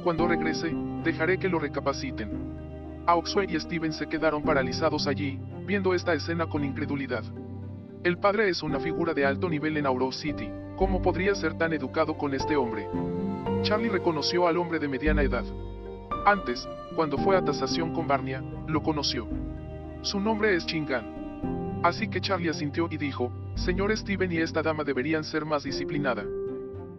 Cuando 0.04 0.28
regrese, 0.28 0.74
dejaré 1.04 1.38
que 1.38 1.50
lo 1.50 1.60
recapaciten. 1.60 2.32
Auxue 3.06 3.46
y 3.48 3.60
Steven 3.60 3.94
se 3.94 4.08
quedaron 4.08 4.44
paralizados 4.44 5.08
allí, 5.08 5.40
viendo 5.66 5.94
esta 5.94 6.14
escena 6.14 6.48
con 6.48 6.64
incredulidad. 6.64 7.24
El 8.04 8.18
padre 8.18 8.50
es 8.50 8.64
una 8.64 8.80
figura 8.80 9.14
de 9.14 9.26
alto 9.26 9.48
nivel 9.48 9.78
en 9.78 9.86
Auro 9.86 10.12
City, 10.12 10.50
¿cómo 10.76 11.02
podría 11.04 11.36
ser 11.36 11.56
tan 11.56 11.74
educado 11.74 12.18
con 12.18 12.34
este 12.34 12.56
hombre? 12.56 12.88
Charlie 13.62 13.90
reconoció 13.90 14.48
al 14.48 14.58
hombre 14.58 14.80
de 14.80 14.88
mediana 14.88 15.22
edad. 15.22 15.46
Antes, 16.26 16.68
cuando 16.96 17.20
fue 17.20 17.38
a 17.38 17.46
tasación 17.46 17.94
con 17.94 18.08
Barnia, 18.08 18.44
lo 18.68 18.82
conoció. 18.82 19.28
Su 20.02 20.20
nombre 20.20 20.56
es 20.56 20.66
Chingan. 20.66 21.82
Así 21.84 22.08
que 22.08 22.22
Charlie 22.22 22.50
asintió 22.50 22.88
y 22.90 22.98
dijo, 22.98 23.32
Señor 23.54 23.96
Steven 23.96 24.32
y 24.32 24.38
esta 24.38 24.64
dama 24.64 24.84
deberían 24.84 25.24
ser 25.24 25.46
más 25.46 25.64
disciplinada. 25.64 26.26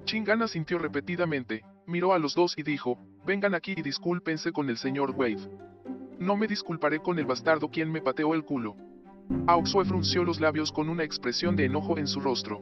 Chingan 0.04 0.42
asintió 0.42 0.78
repetidamente, 0.78 1.64
miró 1.86 2.12
a 2.12 2.18
los 2.18 2.34
dos 2.34 2.56
y 2.56 2.62
dijo, 2.62 2.98
vengan 3.26 3.54
aquí 3.54 3.74
y 3.76 3.82
discúlpense 3.82 4.52
con 4.52 4.68
el 4.70 4.76
señor 4.76 5.12
Wade. 5.12 5.50
No 6.18 6.36
me 6.36 6.46
disculparé 6.46 7.00
con 7.00 7.18
el 7.18 7.26
bastardo 7.26 7.68
quien 7.68 7.90
me 7.90 8.00
pateó 8.00 8.34
el 8.34 8.44
culo. 8.44 8.76
Auxue 9.46 9.84
frunció 9.84 10.24
los 10.24 10.40
labios 10.40 10.72
con 10.72 10.88
una 10.88 11.04
expresión 11.04 11.56
de 11.56 11.64
enojo 11.64 11.98
en 11.98 12.06
su 12.06 12.20
rostro. 12.20 12.60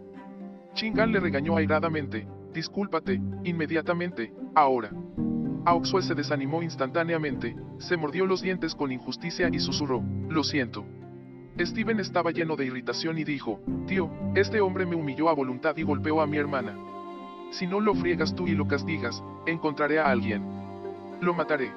Chingan 0.75 1.13
le 1.13 1.21
regañó 1.21 1.57
airadamente, 1.57 2.27
Discúlpate, 2.53 3.21
inmediatamente, 3.45 4.33
ahora. 4.55 4.91
Auxue 5.65 6.03
se 6.03 6.15
desanimó 6.15 6.63
instantáneamente, 6.63 7.55
se 7.79 7.97
mordió 7.97 8.27
los 8.27 8.43
dientes 8.43 8.75
con 8.75 8.91
injusticia 8.91 9.49
y 9.53 9.61
susurró, 9.61 10.03
lo 10.29 10.43
siento. 10.43 10.85
Steven 11.59 12.01
estaba 12.01 12.31
lleno 12.31 12.57
de 12.57 12.67
irritación 12.67 13.19
y 13.19 13.25
dijo, 13.25 13.61
tío, 13.87 14.11
este 14.35 14.61
hombre 14.61 14.87
me 14.87 14.97
humilló 14.97 15.29
a 15.29 15.35
voluntad 15.35 15.77
y 15.77 15.83
golpeó 15.83 16.21
a 16.21 16.27
mi 16.27 16.39
hermana. 16.39 16.77
Si 17.51 17.67
no 17.67 17.81
lo 17.81 17.95
friegas 17.95 18.35
tú 18.35 18.47
y 18.47 18.53
lo 18.53 18.67
castigas, 18.67 19.23
encontraré 19.47 19.99
a 19.99 20.07
alguien. 20.07 20.43
Lo 21.21 21.35
mataré. 21.35 21.73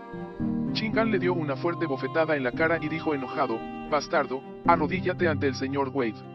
Chingan 0.74 1.12
le 1.12 1.20
dio 1.20 1.34
una 1.34 1.56
fuerte 1.56 1.86
bofetada 1.86 2.36
en 2.36 2.44
la 2.44 2.52
cara 2.52 2.80
y 2.82 2.88
dijo 2.88 3.14
enojado, 3.14 3.60
bastardo, 3.90 4.42
arrodíllate 4.66 5.28
ante 5.28 5.48
el 5.48 5.56
señor 5.56 5.90
Wade. 5.90 6.34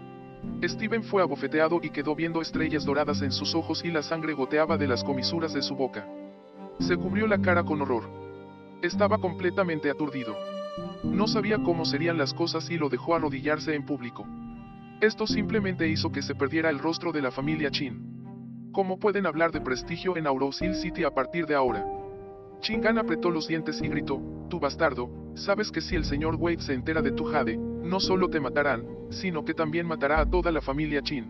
Steven 0.62 1.02
fue 1.04 1.22
abofeteado 1.22 1.80
y 1.82 1.90
quedó 1.90 2.14
viendo 2.14 2.40
estrellas 2.40 2.84
doradas 2.84 3.22
en 3.22 3.32
sus 3.32 3.54
ojos 3.54 3.84
y 3.84 3.90
la 3.90 4.02
sangre 4.02 4.34
goteaba 4.34 4.76
de 4.76 4.88
las 4.88 5.04
comisuras 5.04 5.52
de 5.52 5.62
su 5.62 5.74
boca. 5.74 6.06
Se 6.80 6.96
cubrió 6.96 7.26
la 7.26 7.40
cara 7.40 7.64
con 7.64 7.80
horror. 7.82 8.04
Estaba 8.82 9.18
completamente 9.18 9.90
aturdido. 9.90 10.36
No 11.02 11.26
sabía 11.26 11.58
cómo 11.58 11.84
serían 11.84 12.18
las 12.18 12.34
cosas 12.34 12.70
y 12.70 12.76
lo 12.76 12.88
dejó 12.88 13.14
arrodillarse 13.14 13.74
en 13.74 13.84
público. 13.84 14.26
Esto 15.00 15.26
simplemente 15.26 15.88
hizo 15.88 16.10
que 16.10 16.22
se 16.22 16.34
perdiera 16.34 16.70
el 16.70 16.78
rostro 16.78 17.12
de 17.12 17.22
la 17.22 17.30
familia 17.30 17.70
Chin. 17.70 18.17
¿Cómo 18.78 19.00
pueden 19.00 19.26
hablar 19.26 19.50
de 19.50 19.60
prestigio 19.60 20.16
en 20.16 20.28
Aurosil 20.28 20.72
City 20.76 21.02
a 21.02 21.10
partir 21.10 21.46
de 21.46 21.56
ahora? 21.56 21.84
Chingan 22.60 22.96
apretó 22.96 23.28
los 23.28 23.48
dientes 23.48 23.82
y 23.82 23.88
gritó, 23.88 24.22
tu 24.48 24.60
bastardo, 24.60 25.10
sabes 25.34 25.72
que 25.72 25.80
si 25.80 25.96
el 25.96 26.04
señor 26.04 26.36
Wade 26.36 26.60
se 26.60 26.74
entera 26.74 27.02
de 27.02 27.10
tu 27.10 27.24
jade, 27.24 27.56
no 27.56 27.98
solo 27.98 28.30
te 28.30 28.38
matarán, 28.38 28.86
sino 29.10 29.44
que 29.44 29.52
también 29.52 29.84
matará 29.84 30.20
a 30.20 30.30
toda 30.30 30.52
la 30.52 30.60
familia 30.60 31.02
Chin. 31.02 31.26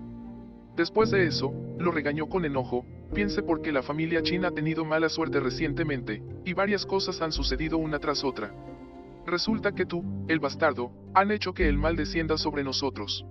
Después 0.77 1.11
de 1.11 1.25
eso, 1.25 1.51
lo 1.79 1.91
regañó 1.91 2.29
con 2.29 2.45
enojo, 2.45 2.85
piense 3.15 3.43
porque 3.43 3.73
la 3.73 3.83
familia 3.83 4.23
Chin 4.23 4.45
ha 4.45 4.51
tenido 4.51 4.85
mala 4.85 5.09
suerte 5.09 5.41
recientemente, 5.41 6.23
y 6.45 6.53
varias 6.53 6.85
cosas 6.85 7.23
han 7.23 7.33
sucedido 7.33 7.79
una 7.79 7.99
tras 7.99 8.25
otra. 8.25 8.53
Resulta 9.25 9.73
que 9.73 9.87
tú, 9.87 10.05
el 10.29 10.39
bastardo, 10.39 10.93
han 11.15 11.31
hecho 11.31 11.55
que 11.55 11.67
el 11.67 11.79
mal 11.79 11.97
descienda 11.97 12.37
sobre 12.37 12.63
nosotros. 12.63 13.25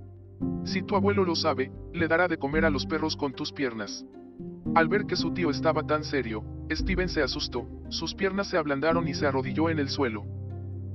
Si 0.65 0.82
tu 0.82 0.96
abuelo 0.96 1.24
lo 1.24 1.36
sabe, 1.36 1.72
le 1.94 2.08
dará 2.08 2.27
de 2.27 2.38
comer 2.38 2.65
a 2.65 2.70
los 2.70 2.86
perros 2.86 3.15
con 3.15 3.34
tus 3.34 3.51
piernas. 3.51 4.06
Al 4.75 4.88
ver 4.88 5.06
que 5.06 5.15
su 5.15 5.32
tío 5.32 5.50
estaba 5.50 5.84
tan 5.84 6.03
serio, 6.03 6.44
Steven 6.70 7.10
se 7.10 7.24
asustó, 7.24 7.67
sus 7.89 8.13
piernas 8.13 8.48
se 8.50 8.58
ablandaron 8.58 9.08
y 9.08 9.13
se 9.13 9.25
arrodilló 9.25 9.70
en 9.70 9.79
el 9.79 9.89
suelo. 9.89 10.25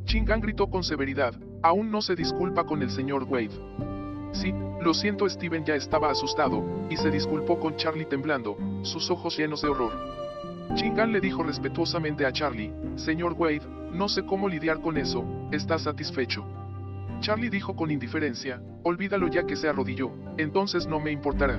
Chingan 0.05 0.41
gritó 0.41 0.69
con 0.69 0.85
severidad, 0.85 1.35
aún 1.63 1.91
no 1.91 2.03
se 2.03 2.15
disculpa 2.15 2.65
con 2.65 2.83
el 2.83 2.91
señor 2.91 3.25
Wade. 3.25 3.51
Sí, 4.33 4.53
lo 4.81 4.95
siento 4.95 5.29
Steven 5.29 5.65
ya 5.65 5.75
estaba 5.75 6.11
asustado, 6.11 6.65
y 6.91 6.97
se 6.97 7.11
disculpó 7.11 7.59
con 7.59 7.77
Charlie 7.77 8.05
temblando, 8.05 8.57
sus 8.83 9.11
ojos 9.11 9.39
llenos 9.39 9.63
de 9.63 9.69
horror. 9.69 9.93
Chingan 10.75 11.13
le 11.13 11.21
dijo 11.21 11.43
respetuosamente 11.43 12.27
a 12.27 12.33
Charlie, 12.33 12.73
señor 12.97 13.35
Wade, 13.39 13.63
no 13.93 14.09
sé 14.09 14.25
cómo 14.25 14.49
lidiar 14.49 14.81
con 14.81 14.97
eso, 14.97 15.25
¿está 15.51 15.79
satisfecho? 15.79 16.45
Charlie 17.23 17.51
dijo 17.51 17.77
con 17.77 17.93
indiferencia, 17.93 18.61
olvídalo 18.83 19.29
ya 19.29 19.47
que 19.47 19.55
se 19.55 19.69
arrodilló, 19.69 20.11
entonces 20.39 20.89
no 20.89 20.99
me 20.99 21.13
importará. 21.13 21.57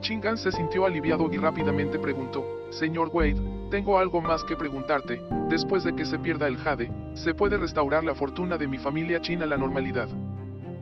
Chingan 0.00 0.36
se 0.36 0.52
sintió 0.52 0.84
aliviado 0.84 1.30
y 1.32 1.38
rápidamente 1.38 1.98
preguntó, 1.98 2.44
Señor 2.68 3.08
Wade, 3.10 3.40
tengo 3.70 3.98
algo 3.98 4.20
más 4.20 4.44
que 4.44 4.56
preguntarte, 4.56 5.22
después 5.48 5.84
de 5.84 5.96
que 5.96 6.04
se 6.04 6.18
pierda 6.18 6.48
el 6.48 6.58
jade, 6.58 6.92
¿se 7.14 7.32
puede 7.32 7.56
restaurar 7.56 8.04
la 8.04 8.14
fortuna 8.14 8.58
de 8.58 8.68
mi 8.68 8.76
familia 8.76 9.22
china 9.22 9.44
a 9.44 9.46
la 9.46 9.56
normalidad? 9.56 10.08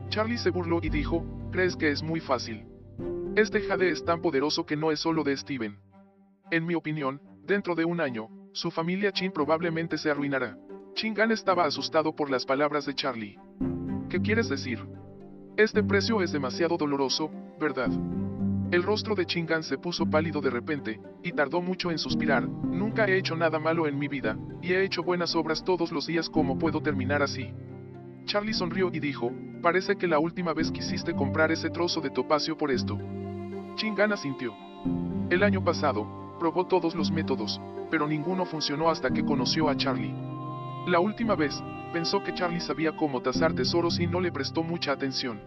Charlie 0.08 0.36
se 0.36 0.50
burló 0.50 0.80
y 0.82 0.88
dijo, 0.88 1.24
¿crees 1.52 1.76
que 1.76 1.92
es 1.92 2.02
muy 2.02 2.18
fácil? 2.18 2.66
Este 3.36 3.60
jade 3.60 3.90
es 3.90 4.04
tan 4.04 4.20
poderoso 4.20 4.66
que 4.66 4.76
no 4.76 4.90
es 4.90 4.98
solo 4.98 5.22
de 5.22 5.36
Steven. 5.36 5.78
En 6.50 6.66
mi 6.66 6.74
opinión, 6.74 7.20
dentro 7.44 7.76
de 7.76 7.84
un 7.84 8.00
año, 8.00 8.28
su 8.52 8.72
familia 8.72 9.12
Chin 9.12 9.30
probablemente 9.30 9.96
se 9.96 10.10
arruinará. 10.10 10.58
Chingan 10.94 11.30
estaba 11.30 11.66
asustado 11.66 12.16
por 12.16 12.30
las 12.30 12.44
palabras 12.44 12.84
de 12.84 12.94
Charlie. 12.96 13.38
¿Qué 14.12 14.20
quieres 14.20 14.50
decir? 14.50 14.78
Este 15.56 15.82
precio 15.82 16.20
es 16.20 16.32
demasiado 16.32 16.76
doloroso, 16.76 17.30
¿verdad? 17.58 17.88
El 18.70 18.82
rostro 18.82 19.14
de 19.14 19.24
Chingan 19.24 19.62
se 19.62 19.78
puso 19.78 20.04
pálido 20.04 20.42
de 20.42 20.50
repente, 20.50 21.00
y 21.22 21.32
tardó 21.32 21.62
mucho 21.62 21.90
en 21.90 21.96
suspirar, 21.96 22.46
nunca 22.46 23.06
he 23.06 23.16
hecho 23.16 23.36
nada 23.36 23.58
malo 23.58 23.86
en 23.86 23.98
mi 23.98 24.08
vida, 24.08 24.36
y 24.60 24.74
he 24.74 24.84
hecho 24.84 25.02
buenas 25.02 25.34
obras 25.34 25.64
todos 25.64 25.92
los 25.92 26.06
días 26.06 26.28
como 26.28 26.58
puedo 26.58 26.82
terminar 26.82 27.22
así. 27.22 27.54
Charlie 28.26 28.52
sonrió 28.52 28.90
y 28.92 29.00
dijo, 29.00 29.32
parece 29.62 29.96
que 29.96 30.06
la 30.06 30.18
última 30.18 30.52
vez 30.52 30.70
quisiste 30.70 31.14
comprar 31.14 31.50
ese 31.50 31.70
trozo 31.70 32.02
de 32.02 32.10
topacio 32.10 32.58
por 32.58 32.70
esto. 32.70 32.98
Chingan 33.76 34.12
asintió. 34.12 34.52
El 35.30 35.42
año 35.42 35.64
pasado, 35.64 36.36
probó 36.38 36.66
todos 36.66 36.94
los 36.94 37.10
métodos, 37.10 37.62
pero 37.90 38.06
ninguno 38.06 38.44
funcionó 38.44 38.90
hasta 38.90 39.10
que 39.10 39.24
conoció 39.24 39.70
a 39.70 39.76
Charlie. 39.78 40.14
La 40.86 41.00
última 41.00 41.34
vez, 41.34 41.62
pensó 41.92 42.22
que 42.22 42.34
Charlie 42.34 42.60
sabía 42.60 42.96
cómo 42.96 43.22
tasar 43.22 43.54
tesoros 43.54 44.00
y 44.00 44.06
no 44.06 44.20
le 44.20 44.32
prestó 44.32 44.62
mucha 44.62 44.92
atención. 44.92 45.40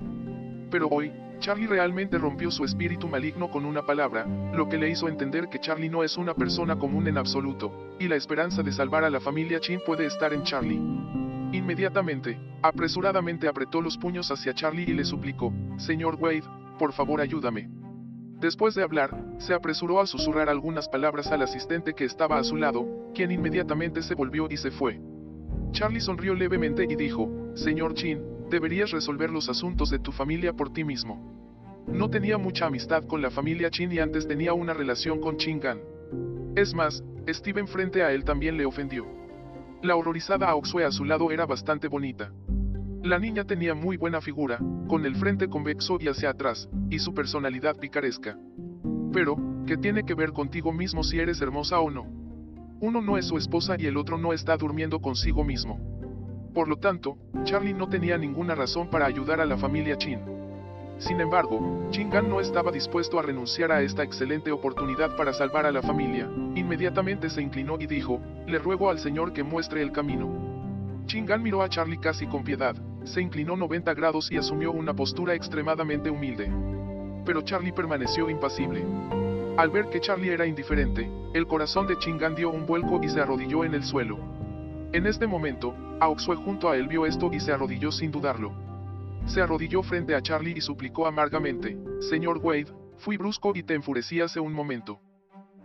Pero 0.72 0.88
hoy, 0.88 1.12
Charlie 1.40 1.68
realmente 1.68 2.18
rompió 2.18 2.50
su 2.50 2.64
espíritu 2.64 3.08
maligno 3.08 3.50
con 3.50 3.66
una 3.66 3.86
palabra, 3.86 4.26
lo 4.54 4.70
que 4.70 4.78
le 4.78 4.90
hizo 4.90 5.08
entender 5.08 5.50
que 5.50 5.60
Charlie 5.60 5.90
no 5.90 6.04
es 6.04 6.18
una 6.18 6.34
persona 6.34 6.78
común 6.78 7.08
en 7.08 7.18
absoluto, 7.18 7.96
y 8.00 8.08
la 8.08 8.16
esperanza 8.16 8.64
de 8.64 8.72
salvar 8.72 9.04
a 9.04 9.10
la 9.10 9.20
familia 9.20 9.60
Chin 9.60 9.80
puede 9.86 10.06
estar 10.06 10.34
en 10.34 10.44
Charlie. 10.44 10.82
Inmediatamente, 11.52 12.38
apresuradamente 12.62 13.48
apretó 13.48 13.82
los 13.82 13.98
puños 13.98 14.32
hacia 14.32 14.54
Charlie 14.54 14.86
y 14.88 14.94
le 14.94 15.06
suplicó, 15.06 15.54
Señor 15.78 16.16
Wade, 16.16 16.44
por 16.80 16.94
favor 16.94 17.22
ayúdame. 17.22 17.70
Después 18.40 18.76
de 18.76 18.84
hablar, 18.84 19.16
se 19.38 19.54
apresuró 19.54 20.02
a 20.02 20.08
susurrar 20.08 20.50
algunas 20.50 20.90
palabras 20.90 21.28
al 21.28 21.42
asistente 21.42 21.94
que 21.94 22.06
estaba 22.06 22.38
a 22.38 22.44
su 22.44 22.58
lado, 22.58 22.86
quien 23.14 23.32
inmediatamente 23.32 24.02
se 24.02 24.16
volvió 24.16 24.48
y 24.50 24.58
se 24.58 24.72
fue. 24.72 25.00
Charlie 25.72 26.02
sonrió 26.02 26.34
levemente 26.36 26.86
y 26.90 26.96
dijo, 26.96 27.30
Señor 27.54 27.94
Chin, 27.94 28.20
deberías 28.50 28.92
resolver 28.92 29.30
los 29.30 29.50
asuntos 29.50 29.90
de 29.90 30.00
tu 30.00 30.12
familia 30.12 30.54
por 30.54 30.72
ti 30.72 30.84
mismo. 30.84 31.36
No 31.88 32.10
tenía 32.10 32.38
mucha 32.38 32.66
amistad 32.66 33.04
con 33.06 33.22
la 33.22 33.30
familia 33.30 33.70
Chin 33.70 33.92
y 33.92 34.00
antes 34.00 34.28
tenía 34.28 34.54
una 34.54 34.74
relación 34.74 35.20
con 35.20 35.38
Chingan. 35.38 35.80
Es 36.56 36.74
más, 36.74 37.04
Steven 37.28 37.68
frente 37.68 38.04
a 38.04 38.12
él 38.12 38.24
también 38.24 38.58
le 38.58 38.66
ofendió. 38.66 39.06
La 39.82 39.96
horrorizada 39.96 40.50
Aoxue 40.50 40.84
a 40.84 40.92
su 40.92 41.06
lado 41.06 41.32
era 41.32 41.46
bastante 41.46 41.88
bonita. 41.88 42.32
La 43.04 43.20
niña 43.20 43.44
tenía 43.44 43.76
muy 43.76 43.98
buena 43.98 44.20
figura, 44.20 44.60
con 44.88 45.06
el 45.06 45.16
frente 45.16 45.48
convexo 45.48 45.98
y 46.00 46.08
hacia 46.08 46.32
atrás, 46.32 46.70
y 46.90 47.00
su 47.00 47.14
personalidad 47.14 47.78
picaresca. 47.78 48.38
Pero, 49.14 49.38
¿qué 49.68 49.78
tiene 49.78 50.04
que 50.04 50.16
ver 50.16 50.32
contigo 50.32 50.74
mismo 50.74 51.04
si 51.04 51.20
eres 51.20 51.40
hermosa 51.42 51.80
o 51.80 51.92
no? 51.92 52.25
Uno 52.80 53.02
no 53.02 53.18
es 53.18 53.26
su 53.26 53.38
esposa 53.38 53.76
y 53.80 53.86
el 53.86 53.96
otro 53.96 54.18
no 54.18 54.34
está 54.34 54.58
durmiendo 54.58 55.00
consigo 55.00 55.44
mismo. 55.44 55.80
Por 56.54 56.68
lo 56.68 56.78
tanto, 56.78 57.18
Charlie 57.44 57.74
no 57.74 57.88
tenía 57.88 58.18
ninguna 58.18 58.56
razón 58.56 58.90
para 58.90 59.06
ayudar 59.06 59.40
a 59.40 59.46
la 59.46 59.58
familia 59.58 59.98
Chin. 59.98 60.20
Sin 60.98 61.20
embargo, 61.20 61.88
Chingan 61.92 62.30
no 62.30 62.40
estaba 62.40 62.72
dispuesto 62.72 63.20
a 63.20 63.22
renunciar 63.22 63.72
a 63.72 63.82
esta 63.82 64.04
excelente 64.04 64.52
oportunidad 64.52 65.16
para 65.16 65.34
salvar 65.34 65.66
a 65.66 65.72
la 65.72 65.82
familia. 65.82 66.30
Inmediatamente 66.56 67.30
se 67.30 67.42
inclinó 67.42 67.78
y 67.80 67.88
dijo, 67.88 68.22
le 68.48 68.60
ruego 68.60 68.90
al 68.90 69.00
Señor 69.00 69.34
que 69.34 69.44
muestre 69.44 69.82
el 69.82 69.92
camino. 69.92 71.04
Chingan 71.06 71.44
miró 71.44 71.62
a 71.62 71.70
Charlie 71.70 72.00
casi 72.00 72.28
con 72.28 72.44
piedad, 72.44 72.76
se 73.06 73.22
inclinó 73.22 73.56
90 73.56 73.94
grados 73.94 74.32
y 74.32 74.38
asumió 74.38 74.72
una 74.72 74.94
postura 74.94 75.34
extremadamente 75.34 76.10
humilde. 76.10 76.52
Pero 77.26 77.42
Charlie 77.42 77.72
permaneció 77.72 78.30
impasible. 78.30 78.84
Al 79.58 79.70
ver 79.70 79.90
que 79.90 80.02
Charlie 80.02 80.34
era 80.34 80.46
indiferente, 80.46 81.10
el 81.34 81.48
corazón 81.48 81.88
de 81.88 81.98
Chingan 81.98 82.36
dio 82.36 82.50
un 82.50 82.66
vuelco 82.66 83.02
y 83.02 83.08
se 83.08 83.22
arrodilló 83.22 83.64
en 83.64 83.74
el 83.74 83.86
suelo. 83.86 84.20
En 84.92 85.06
este 85.06 85.28
momento, 85.28 85.74
Aoxue 86.02 86.36
junto 86.36 86.70
a 86.70 86.76
él 86.76 86.90
vio 86.90 87.06
esto 87.06 87.32
y 87.32 87.40
se 87.40 87.54
arrodilló 87.54 87.90
sin 87.90 88.12
dudarlo. 88.12 88.52
Se 89.26 89.42
arrodilló 89.42 89.82
frente 89.82 90.14
a 90.14 90.22
Charlie 90.22 90.56
y 90.58 90.62
suplicó 90.62 91.08
amargamente, 91.08 91.78
Señor 92.02 92.40
Wade, 92.40 92.68
fui 92.98 93.16
brusco 93.16 93.54
y 93.56 93.64
te 93.64 93.76
enfurecí 93.76 94.20
hace 94.20 94.42
un 94.42 94.52
momento. 94.52 95.00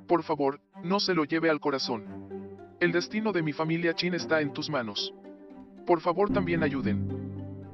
Por 0.06 0.23
favor, 0.23 0.61
no 0.85 1.00
se 1.00 1.12
lo 1.12 1.25
lleve 1.25 1.50
al 1.50 1.59
corazón. 1.59 2.04
El 2.78 2.92
destino 2.92 3.32
de 3.32 3.42
mi 3.42 3.52
familia 3.52 3.92
Chin 3.94 4.14
está 4.14 4.40
en 4.40 4.52
tus 4.52 4.70
manos. 4.70 5.12
Por 5.85 6.00
favor 6.00 6.32
también 6.32 6.62
ayuden. 6.62 7.09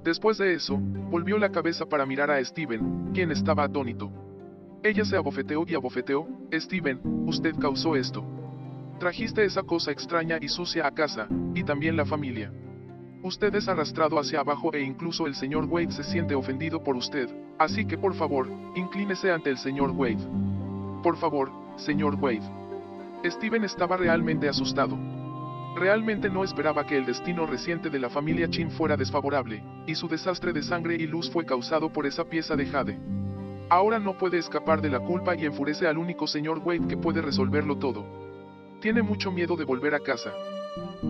Después 0.02 0.38
de 0.38 0.54
eso, 0.54 0.78
volvió 0.78 1.37
la 1.37 1.52
cabeza 1.52 1.85
para 1.85 2.06
mirar 2.06 2.30
a 2.30 2.42
Steven, 2.42 3.12
quien 3.12 3.30
estaba 3.30 3.64
atónito. 3.64 4.11
Ella 4.87 5.05
se 5.05 5.16
abofeteó 5.16 5.64
y 5.66 5.75
abofeteó, 5.75 6.28
Steven, 6.52 7.00
usted 7.26 7.57
causó 7.61 7.97
esto. 7.97 8.25
Trajiste 9.00 9.45
esa 9.45 9.64
cosa 9.64 9.90
extraña 9.90 10.38
y 10.40 10.49
sucia 10.49 10.87
a 10.87 10.93
casa, 10.93 11.26
y 11.57 11.64
también 11.64 11.97
la 11.97 12.07
familia. 12.07 12.52
Usted 13.25 13.52
es 13.57 13.66
arrastrado 13.66 14.16
hacia 14.16 14.38
abajo 14.38 14.73
e 14.73 14.81
incluso 14.81 15.26
el 15.26 15.35
señor 15.35 15.64
Wade 15.64 15.90
se 15.90 16.05
siente 16.05 16.37
ofendido 16.37 16.85
por 16.85 16.95
usted, 16.95 17.28
así 17.59 17.85
que 17.85 17.99
por 17.99 18.14
favor, 18.14 18.49
inclínese 18.76 19.33
ante 19.33 19.50
el 19.50 19.59
señor 19.59 19.90
Wade. 19.90 20.25
Por 21.02 21.16
favor, 21.16 21.50
señor 21.75 22.14
Wade. 22.14 22.49
Steven 23.25 23.64
estaba 23.64 23.97
realmente 23.97 24.49
asustado. 24.49 24.97
Realmente 25.75 26.31
no 26.31 26.45
esperaba 26.45 26.87
que 26.87 26.97
el 26.97 27.07
destino 27.07 27.45
reciente 27.45 27.90
de 27.90 27.99
la 27.99 28.09
familia 28.09 28.49
Chin 28.49 28.71
fuera 28.71 28.97
desfavorable, 28.97 29.64
y 29.85 29.97
su 29.97 30.07
desastre 30.07 30.52
de 30.52 30.62
sangre 30.62 30.95
y 30.95 31.09
luz 31.09 31.28
fue 31.28 31.45
causado 31.45 31.93
por 31.93 32.07
esa 32.07 32.23
pieza 32.25 32.55
de 32.55 32.66
jade. 32.66 33.25
Ahora 33.68 33.99
no 33.99 34.16
puede 34.16 34.38
escapar 34.38 34.80
de 34.80 34.90
la 34.90 35.00
culpa 35.00 35.35
y 35.35 35.44
enfurece 35.44 35.88
al 35.88 35.99
único 35.99 36.28
señor 36.28 36.61
Wade 36.64 36.87
que 36.87 36.96
puede 36.96 37.20
resolverlo 37.20 37.76
todo. 37.78 38.04
Tiene 38.80 39.02
mucho 39.02 39.32
miedo 39.32 39.56
de 39.56 39.64
volver 39.64 39.94
a 39.94 40.00
casa. 40.00 40.32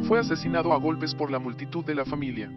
Fue 0.08 0.18
asesinado 0.18 0.72
a 0.72 0.78
golpes 0.78 1.14
por 1.14 1.30
la 1.30 1.38
multitud 1.38 1.84
de 1.84 1.94
la 1.94 2.06
familia. 2.06 2.50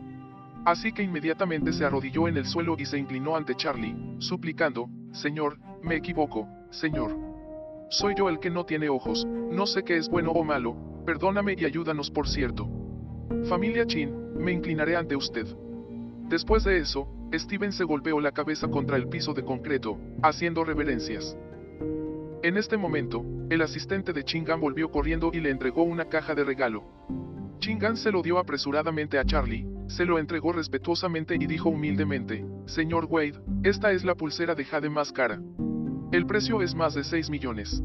Así 0.64 0.94
que 0.94 1.04
inmediatamente 1.04 1.74
se 1.74 1.84
arrodilló 1.84 2.30
en 2.30 2.38
el 2.38 2.46
suelo 2.46 2.76
y 2.78 2.86
se 2.86 2.98
inclinó 2.98 3.36
ante 3.36 3.56
Charlie, 3.56 3.96
suplicando, 4.20 4.90
Señor, 5.12 5.58
me 5.82 5.96
equivoco, 5.96 6.48
Señor. 6.70 7.18
Soy 7.90 8.14
yo 8.16 8.30
el 8.30 8.40
que 8.40 8.50
no 8.50 8.66
tiene 8.66 8.88
ojos, 8.88 9.26
no 9.26 9.66
sé 9.66 9.84
qué 9.84 9.98
es 9.98 10.08
bueno 10.08 10.32
o 10.32 10.44
malo, 10.44 10.76
perdóname 11.06 11.56
y 11.58 11.66
ayúdanos 11.66 12.10
por 12.12 12.28
cierto. 12.28 12.70
Familia 13.50 13.86
Chin, 13.86 14.14
me 14.38 14.52
inclinaré 14.52 14.96
ante 14.96 15.16
usted. 15.16 15.48
Después 16.30 16.64
de 16.64 16.78
eso, 16.78 17.08
Steven 17.34 17.72
se 17.72 17.84
golpeó 17.84 18.20
la 18.20 18.32
cabeza 18.32 18.68
contra 18.68 18.98
el 18.98 19.08
piso 19.08 19.34
de 19.34 19.44
concreto, 19.44 19.98
haciendo 20.24 20.64
reverencias. 20.64 21.38
En 22.42 22.58
este 22.58 22.78
momento, 22.78 23.24
el 23.50 23.62
asistente 23.62 24.14
de 24.14 24.24
Chingan 24.24 24.60
volvió 24.60 24.90
corriendo 24.90 25.30
y 25.34 25.40
le 25.40 25.50
entregó 25.50 25.84
una 25.84 26.06
caja 26.06 26.34
de 26.36 26.44
regalo. 26.44 26.84
Chingan 27.60 27.98
se 27.98 28.12
lo 28.12 28.22
dio 28.22 28.40
apresuradamente 28.40 29.20
a 29.20 29.26
Charlie, 29.26 29.68
se 29.88 30.06
lo 30.06 30.18
entregó 30.18 30.54
respetuosamente 30.54 31.36
y 31.36 31.46
dijo 31.46 31.70
humildemente, 31.70 32.46
Señor 32.66 33.06
Wade, 33.06 33.42
esta 33.64 33.92
es 33.92 34.06
la 34.06 34.16
pulsera 34.16 34.56
de 34.56 34.64
jade 34.64 34.90
más 34.90 35.12
cara. 35.12 35.42
El 36.12 36.26
precio 36.26 36.62
es 36.62 36.74
más 36.74 36.96
de 36.96 37.04
6 37.04 37.30
millones. 37.30 37.84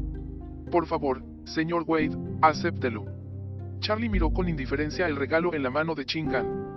Por 0.71 0.87
favor, 0.87 1.23
señor 1.43 1.83
Wade, 1.85 2.17
acéptelo. 2.41 3.05
Charlie 3.79 4.09
miró 4.09 4.31
con 4.31 4.49
indiferencia 4.49 5.07
el 5.07 5.15
regalo 5.15 5.53
en 5.53 5.63
la 5.63 5.69
mano 5.69 5.93
de 5.93 6.05
Chingan. 6.05 6.74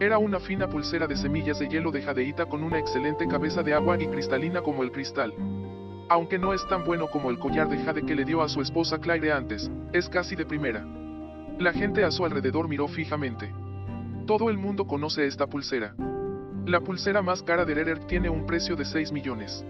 Era 0.00 0.16
una 0.16 0.40
fina 0.40 0.66
pulsera 0.66 1.06
de 1.06 1.14
semillas 1.14 1.58
de 1.58 1.68
hielo 1.68 1.90
de 1.90 2.00
jadeíta 2.00 2.46
con 2.46 2.64
una 2.64 2.78
excelente 2.78 3.28
cabeza 3.28 3.62
de 3.62 3.74
agua 3.74 4.02
y 4.02 4.06
cristalina 4.06 4.62
como 4.62 4.82
el 4.82 4.92
cristal. 4.92 5.34
Aunque 6.08 6.38
no 6.38 6.54
es 6.54 6.66
tan 6.68 6.86
bueno 6.86 7.08
como 7.08 7.28
el 7.30 7.38
collar 7.38 7.68
de 7.68 7.76
jade 7.84 8.06
que 8.06 8.14
le 8.14 8.24
dio 8.24 8.40
a 8.40 8.48
su 8.48 8.62
esposa 8.62 8.98
Claire 8.98 9.30
antes, 9.30 9.70
es 9.92 10.08
casi 10.08 10.36
de 10.36 10.46
primera. 10.46 10.86
La 11.58 11.74
gente 11.74 12.02
a 12.02 12.10
su 12.10 12.24
alrededor 12.24 12.66
miró 12.66 12.88
fijamente. 12.88 13.52
Todo 14.26 14.48
el 14.48 14.56
mundo 14.56 14.86
conoce 14.86 15.26
esta 15.26 15.46
pulsera. 15.46 15.94
La 16.64 16.80
pulsera 16.80 17.20
más 17.20 17.42
cara 17.42 17.66
de 17.66 17.74
Rerer 17.74 17.98
tiene 18.06 18.30
un 18.30 18.46
precio 18.46 18.76
de 18.76 18.86
6 18.86 19.12
millones. 19.12 19.66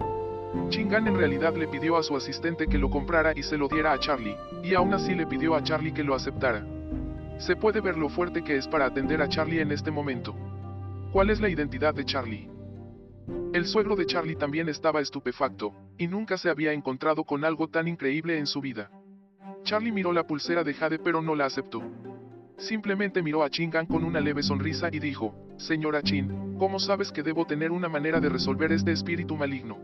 Chingan 0.69 1.09
en 1.09 1.17
realidad 1.17 1.57
le 1.57 1.67
pidió 1.67 1.97
a 1.97 2.05
su 2.05 2.17
asistente 2.17 2.69
que 2.69 2.79
lo 2.79 2.89
comprara 2.89 3.33
y 3.35 3.43
se 3.43 3.59
lo 3.59 3.67
diera 3.67 3.93
a 3.93 3.99
Charlie, 3.99 4.37
y 4.63 4.75
aún 4.75 4.95
así 4.95 5.13
le 5.13 5.27
pidió 5.27 5.57
a 5.57 5.63
Charlie 5.65 5.93
que 5.93 6.05
lo 6.05 6.15
aceptara. 6.15 6.65
Se 7.41 7.57
puede 7.57 7.81
ver 7.81 7.97
lo 7.97 8.11
fuerte 8.11 8.45
que 8.45 8.59
es 8.59 8.69
para 8.69 8.85
atender 8.85 9.23
a 9.23 9.29
Charlie 9.29 9.63
en 9.63 9.73
este 9.73 9.91
momento. 9.91 10.35
¿Cuál 11.11 11.31
es 11.31 11.41
la 11.41 11.49
identidad 11.49 11.95
de 11.95 12.05
Charlie? 12.05 12.51
El 13.55 13.65
suegro 13.65 13.97
de 13.97 14.05
Charlie 14.05 14.37
también 14.37 14.69
estaba 14.69 15.01
estupefacto, 15.01 15.73
y 15.97 16.07
nunca 16.07 16.37
se 16.37 16.51
había 16.51 16.75
encontrado 16.75 17.25
con 17.25 17.47
algo 17.47 17.67
tan 17.69 17.89
increíble 17.89 18.39
en 18.39 18.47
su 18.47 18.61
vida. 18.61 18.91
Charlie 19.63 19.91
miró 19.91 20.13
la 20.13 20.27
pulsera 20.27 20.63
de 20.63 20.75
Jade 20.75 20.99
pero 20.99 21.23
no 21.23 21.35
la 21.35 21.47
aceptó. 21.47 21.83
Simplemente 22.59 23.23
miró 23.23 23.43
a 23.43 23.49
Chingan 23.49 23.87
con 23.87 24.05
una 24.05 24.21
leve 24.21 24.43
sonrisa 24.43 24.91
y 24.93 24.99
dijo, 24.99 25.35
Señora 25.57 26.03
Chin, 26.03 26.57
¿cómo 26.59 26.79
sabes 26.79 27.11
que 27.11 27.23
debo 27.23 27.47
tener 27.47 27.73
una 27.73 27.89
manera 27.89 28.21
de 28.21 28.29
resolver 28.29 28.71
este 28.71 28.93
espíritu 28.93 29.35
maligno? 29.35 29.79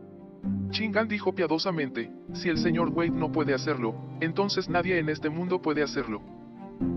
Chingan 0.68 1.08
dijo 1.08 1.34
piadosamente, 1.34 2.10
si 2.34 2.50
el 2.50 2.58
señor 2.58 2.90
Wade 2.90 3.10
no 3.12 3.32
puede 3.32 3.54
hacerlo, 3.54 3.94
entonces 4.20 4.68
nadie 4.68 4.98
en 4.98 5.08
este 5.08 5.30
mundo 5.30 5.62
puede 5.62 5.82
hacerlo. 5.82 6.35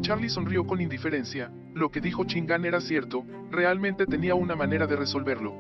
Charlie 0.02 0.30
sonrió 0.30 0.66
con 0.66 0.82
indiferencia, 0.82 1.52
lo 1.74 1.90
que 1.90 2.02
dijo 2.02 2.26
Chingan 2.26 2.66
era 2.66 2.82
cierto, 2.82 3.24
realmente 3.52 4.06
tenía 4.06 4.36
una 4.36 4.56
manera 4.56 4.88
de 4.88 4.96
resolverlo. 4.96 5.54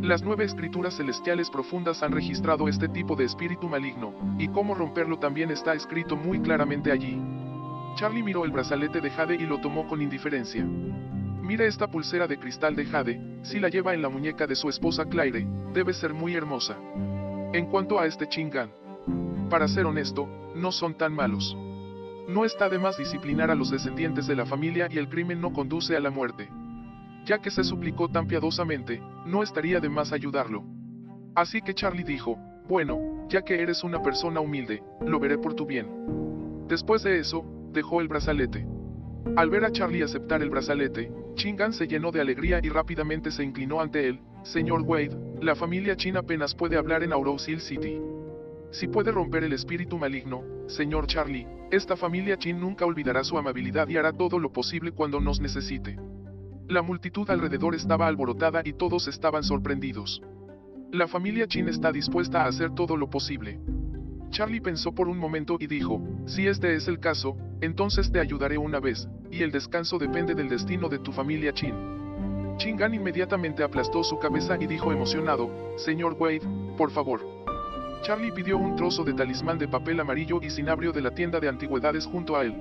Las 0.00 0.22
nueve 0.22 0.44
escrituras 0.44 0.96
celestiales 0.96 1.50
profundas 1.50 2.02
han 2.02 2.12
registrado 2.12 2.66
este 2.66 2.88
tipo 2.88 3.14
de 3.14 3.24
espíritu 3.24 3.68
maligno, 3.68 4.36
y 4.38 4.48
cómo 4.48 4.74
romperlo 4.74 5.18
también 5.18 5.50
está 5.50 5.74
escrito 5.74 6.16
muy 6.16 6.40
claramente 6.40 6.90
allí. 6.90 7.20
Charlie 7.96 8.22
miró 8.22 8.44
el 8.44 8.50
brazalete 8.50 9.00
de 9.00 9.10
Jade 9.10 9.36
y 9.36 9.46
lo 9.46 9.60
tomó 9.60 9.86
con 9.86 10.02
indiferencia. 10.02 10.64
Mira 10.64 11.64
esta 11.66 11.88
pulsera 11.88 12.26
de 12.26 12.38
cristal 12.38 12.74
de 12.74 12.86
Jade, 12.86 13.20
si 13.42 13.60
la 13.60 13.68
lleva 13.68 13.94
en 13.94 14.02
la 14.02 14.08
muñeca 14.08 14.46
de 14.46 14.56
su 14.56 14.68
esposa 14.68 15.04
Claire, 15.04 15.46
debe 15.72 15.92
ser 15.92 16.12
muy 16.12 16.34
hermosa. 16.34 16.76
En 17.52 17.66
cuanto 17.66 18.00
a 18.00 18.06
este 18.06 18.28
Chingan, 18.28 18.70
para 19.48 19.68
ser 19.68 19.86
honesto, 19.86 20.26
no 20.56 20.72
son 20.72 20.94
tan 20.94 21.12
malos. 21.12 21.56
No 22.28 22.44
está 22.44 22.68
de 22.68 22.78
más 22.78 22.96
disciplinar 22.96 23.50
a 23.50 23.54
los 23.54 23.70
descendientes 23.70 24.26
de 24.26 24.34
la 24.34 24.46
familia 24.46 24.88
y 24.90 24.98
el 24.98 25.08
crimen 25.08 25.40
no 25.40 25.52
conduce 25.52 25.96
a 25.96 26.00
la 26.00 26.10
muerte. 26.10 26.48
Ya 27.26 27.38
que 27.38 27.50
se 27.50 27.64
suplicó 27.64 28.08
tan 28.08 28.26
piadosamente, 28.26 29.02
no 29.26 29.42
estaría 29.42 29.80
de 29.80 29.88
más 29.88 30.12
ayudarlo. 30.12 30.64
Así 31.34 31.60
que 31.60 31.74
Charlie 31.74 32.04
dijo, 32.04 32.38
bueno, 32.68 33.26
ya 33.28 33.42
que 33.42 33.60
eres 33.60 33.84
una 33.84 34.02
persona 34.02 34.40
humilde, 34.40 34.82
lo 35.04 35.18
veré 35.18 35.38
por 35.38 35.54
tu 35.54 35.66
bien. 35.66 36.66
Después 36.68 37.02
de 37.02 37.18
eso, 37.18 37.44
dejó 37.72 38.00
el 38.00 38.08
brazalete. 38.08 38.66
Al 39.36 39.50
ver 39.50 39.64
a 39.64 39.72
Charlie 39.72 40.02
aceptar 40.02 40.42
el 40.42 40.50
brazalete, 40.50 41.10
Chingan 41.34 41.72
se 41.72 41.86
llenó 41.86 42.10
de 42.10 42.20
alegría 42.20 42.60
y 42.62 42.68
rápidamente 42.68 43.30
se 43.30 43.42
inclinó 43.42 43.80
ante 43.80 44.08
él, 44.08 44.20
Señor 44.44 44.82
Wade, 44.82 45.16
la 45.40 45.54
familia 45.54 45.96
Chin 45.96 46.16
apenas 46.16 46.54
puede 46.54 46.76
hablar 46.76 47.02
en 47.02 47.12
Aurora 47.12 47.42
Hill 47.46 47.60
City. 47.60 48.00
Si 48.74 48.88
puede 48.88 49.12
romper 49.12 49.44
el 49.44 49.52
espíritu 49.52 49.98
maligno, 49.98 50.42
señor 50.66 51.06
Charlie, 51.06 51.46
esta 51.70 51.96
familia 51.96 52.36
Chin 52.36 52.58
nunca 52.58 52.84
olvidará 52.84 53.22
su 53.22 53.38
amabilidad 53.38 53.86
y 53.86 53.96
hará 53.96 54.12
todo 54.12 54.40
lo 54.40 54.52
posible 54.52 54.90
cuando 54.90 55.20
nos 55.20 55.38
necesite. 55.38 55.96
La 56.66 56.82
multitud 56.82 57.30
alrededor 57.30 57.76
estaba 57.76 58.08
alborotada 58.08 58.62
y 58.64 58.72
todos 58.72 59.06
estaban 59.06 59.44
sorprendidos. 59.44 60.20
La 60.90 61.06
familia 61.06 61.46
Chin 61.46 61.68
está 61.68 61.92
dispuesta 61.92 62.42
a 62.42 62.48
hacer 62.48 62.74
todo 62.74 62.96
lo 62.96 63.08
posible. 63.08 63.60
Charlie 64.30 64.60
pensó 64.60 64.92
por 64.92 65.06
un 65.06 65.18
momento 65.18 65.56
y 65.60 65.68
dijo, 65.68 66.02
si 66.26 66.48
este 66.48 66.74
es 66.74 66.88
el 66.88 66.98
caso, 66.98 67.36
entonces 67.60 68.10
te 68.10 68.18
ayudaré 68.18 68.58
una 68.58 68.80
vez, 68.80 69.06
y 69.30 69.44
el 69.44 69.52
descanso 69.52 69.98
depende 69.98 70.34
del 70.34 70.48
destino 70.48 70.88
de 70.88 70.98
tu 70.98 71.12
familia 71.12 71.52
Chin. 71.52 71.76
Chingan 72.56 72.92
inmediatamente 72.92 73.62
aplastó 73.62 74.02
su 74.02 74.18
cabeza 74.18 74.56
y 74.58 74.66
dijo 74.66 74.90
emocionado, 74.90 75.48
Señor 75.76 76.16
Wade, 76.18 76.42
por 76.76 76.90
favor. 76.90 77.34
Charlie 78.04 78.32
pidió 78.32 78.58
un 78.58 78.76
trozo 78.76 79.02
de 79.02 79.14
talismán 79.14 79.58
de 79.58 79.66
papel 79.66 79.98
amarillo 79.98 80.38
y 80.42 80.50
cinabrio 80.50 80.92
de 80.92 81.00
la 81.00 81.12
tienda 81.12 81.40
de 81.40 81.48
antigüedades 81.48 82.04
junto 82.04 82.36
a 82.36 82.44
él. 82.44 82.54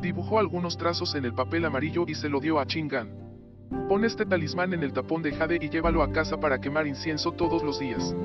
Dibujó 0.00 0.38
algunos 0.38 0.78
trazos 0.78 1.14
en 1.14 1.26
el 1.26 1.34
papel 1.34 1.66
amarillo 1.66 2.06
y 2.08 2.14
se 2.14 2.30
lo 2.30 2.40
dio 2.40 2.58
a 2.58 2.64
Chingan. 2.64 3.10
Pon 3.86 4.02
este 4.06 4.24
talismán 4.24 4.72
en 4.72 4.82
el 4.82 4.94
tapón 4.94 5.22
de 5.22 5.32
Jade 5.32 5.58
y 5.60 5.68
llévalo 5.68 6.02
a 6.02 6.10
casa 6.10 6.40
para 6.40 6.58
quemar 6.58 6.86
incienso 6.86 7.32
todos 7.32 7.62
los 7.62 7.80
días. 7.80 8.16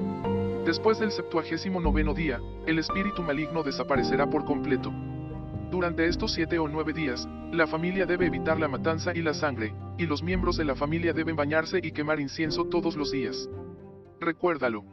Después 0.66 1.00
del 1.00 1.12
septuagésimo 1.12 1.82
noveno 1.82 2.14
día, 2.14 2.40
el 2.66 2.80
espíritu 2.80 3.24
maligno 3.24 3.62
desaparecerá 3.62 4.30
por 4.30 4.46
completo. 4.46 4.94
Durante 5.70 6.08
estos 6.08 6.32
siete 6.32 6.60
o 6.60 6.70
nueve 6.70 6.94
días, 6.94 7.28
la 7.52 7.68
familia 7.68 8.06
debe 8.06 8.28
evitar 8.28 8.58
la 8.58 8.70
matanza 8.70 9.14
y 9.14 9.22
la 9.22 9.34
sangre, 9.34 9.76
y 9.98 10.06
los 10.06 10.24
miembros 10.24 10.56
de 10.56 10.64
la 10.64 10.76
familia 10.76 11.12
deben 11.12 11.36
bañarse 11.36 11.82
y 11.84 11.92
quemar 11.92 12.22
incienso 12.22 12.64
todos 12.70 12.96
los 12.96 13.12
días. 13.12 13.50
Recuérdalo. 14.22 14.86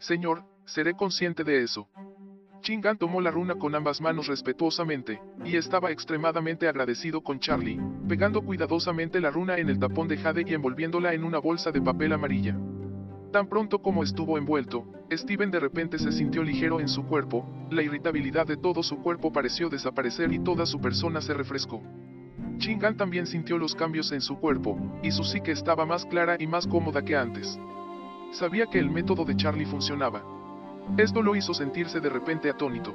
Señor, 0.00 0.42
seré 0.70 0.94
consciente 0.94 1.42
de 1.42 1.62
eso. 1.62 1.88
Chingan 2.60 2.96
tomó 2.96 3.20
la 3.20 3.30
runa 3.30 3.56
con 3.56 3.74
ambas 3.74 4.00
manos 4.00 4.28
respetuosamente, 4.28 5.20
y 5.44 5.56
estaba 5.56 5.90
extremadamente 5.90 6.68
agradecido 6.68 7.22
con 7.22 7.40
Charlie, 7.40 7.80
pegando 8.08 8.42
cuidadosamente 8.42 9.20
la 9.20 9.30
runa 9.30 9.56
en 9.56 9.68
el 9.68 9.78
tapón 9.78 10.08
de 10.08 10.18
Jade 10.18 10.44
y 10.46 10.54
envolviéndola 10.54 11.12
en 11.14 11.24
una 11.24 11.38
bolsa 11.38 11.72
de 11.72 11.80
papel 11.80 12.12
amarilla. 12.12 12.56
Tan 13.32 13.48
pronto 13.48 13.80
como 13.80 14.02
estuvo 14.02 14.38
envuelto, 14.38 14.84
Steven 15.10 15.50
de 15.50 15.58
repente 15.58 15.98
se 15.98 16.12
sintió 16.12 16.42
ligero 16.42 16.78
en 16.78 16.88
su 16.88 17.04
cuerpo, 17.04 17.48
la 17.70 17.82
irritabilidad 17.82 18.46
de 18.46 18.56
todo 18.56 18.82
su 18.82 18.98
cuerpo 19.02 19.32
pareció 19.32 19.68
desaparecer 19.68 20.32
y 20.32 20.38
toda 20.38 20.66
su 20.66 20.80
persona 20.80 21.20
se 21.20 21.34
refrescó. 21.34 21.82
Chingan 22.58 22.96
también 22.96 23.26
sintió 23.26 23.58
los 23.58 23.74
cambios 23.74 24.12
en 24.12 24.20
su 24.20 24.38
cuerpo, 24.38 24.78
y 25.02 25.10
su 25.10 25.24
psique 25.24 25.50
estaba 25.50 25.86
más 25.86 26.04
clara 26.06 26.36
y 26.38 26.46
más 26.46 26.66
cómoda 26.66 27.02
que 27.02 27.16
antes. 27.16 27.58
Sabía 28.32 28.66
que 28.66 28.78
el 28.78 28.90
método 28.90 29.24
de 29.24 29.34
Charlie 29.34 29.64
funcionaba. 29.64 30.39
Esto 30.96 31.22
lo 31.22 31.36
hizo 31.36 31.54
sentirse 31.54 32.00
de 32.00 32.08
repente 32.08 32.50
atónito. 32.50 32.94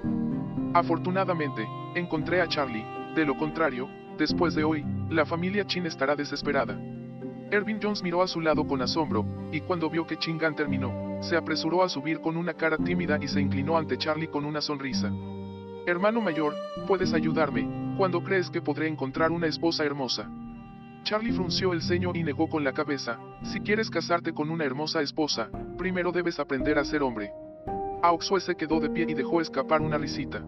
Afortunadamente, 0.73 1.67
encontré 1.95 2.41
a 2.41 2.47
Charlie, 2.47 2.86
de 3.15 3.25
lo 3.25 3.38
contrario, 3.38 3.89
después 4.17 4.53
de 4.55 4.63
hoy, 4.63 4.86
la 5.10 5.25
familia 5.25 5.65
Chin 5.65 5.86
estará 5.86 6.15
desesperada. 6.15 6.77
Ervin 7.51 7.79
Jones 7.81 8.03
miró 8.03 8.21
a 8.21 8.27
su 8.27 8.41
lado 8.41 8.67
con 8.67 8.81
asombro, 8.81 9.25
y 9.51 9.62
cuando 9.62 9.89
vio 9.89 10.05
que 10.05 10.17
Chingan 10.17 10.55
terminó, 10.55 11.19
se 11.21 11.38
apresuró 11.38 11.84
a 11.84 11.89
subir 11.89 12.19
con 12.19 12.36
una 12.38 12.53
cara 12.53 12.77
tímida 12.77 13.17
y 13.21 13.27
se 13.27 13.39
inclinó 13.39 13.77
ante 13.77 13.97
Charlie 13.97 14.27
con 14.27 14.45
una 14.45 14.62
sonrisa. 14.62 15.12
Hermano 15.88 16.19
mayor, 16.19 16.53
puedes 16.88 17.13
ayudarme, 17.13 17.95
cuando 17.97 18.23
crees 18.23 18.49
que 18.49 18.62
podré 18.62 18.88
encontrar 18.88 19.31
una 19.31 19.47
esposa 19.47 19.86
hermosa. 19.86 20.29
Charlie 21.03 21.31
frunció 21.31 21.71
el 21.71 21.81
ceño 21.81 22.12
y 22.15 22.23
negó 22.23 22.49
con 22.49 22.63
la 22.63 22.73
cabeza, 22.73 23.19
si 23.43 23.62
quieres 23.62 23.89
casarte 23.89 24.34
con 24.34 24.49
una 24.49 24.65
hermosa 24.65 25.01
esposa, 25.01 25.49
primero 25.77 26.12
debes 26.12 26.39
aprender 26.39 26.79
a 26.79 26.84
ser 26.84 27.03
hombre. 27.03 27.31
Auxue 28.06 28.39
se 28.39 28.56
quedó 28.56 28.80
de 28.80 28.89
pie 28.89 29.06
y 29.08 29.13
dejó 29.13 29.41
escapar 29.41 29.82
una 29.82 29.98
risita. 29.98 30.44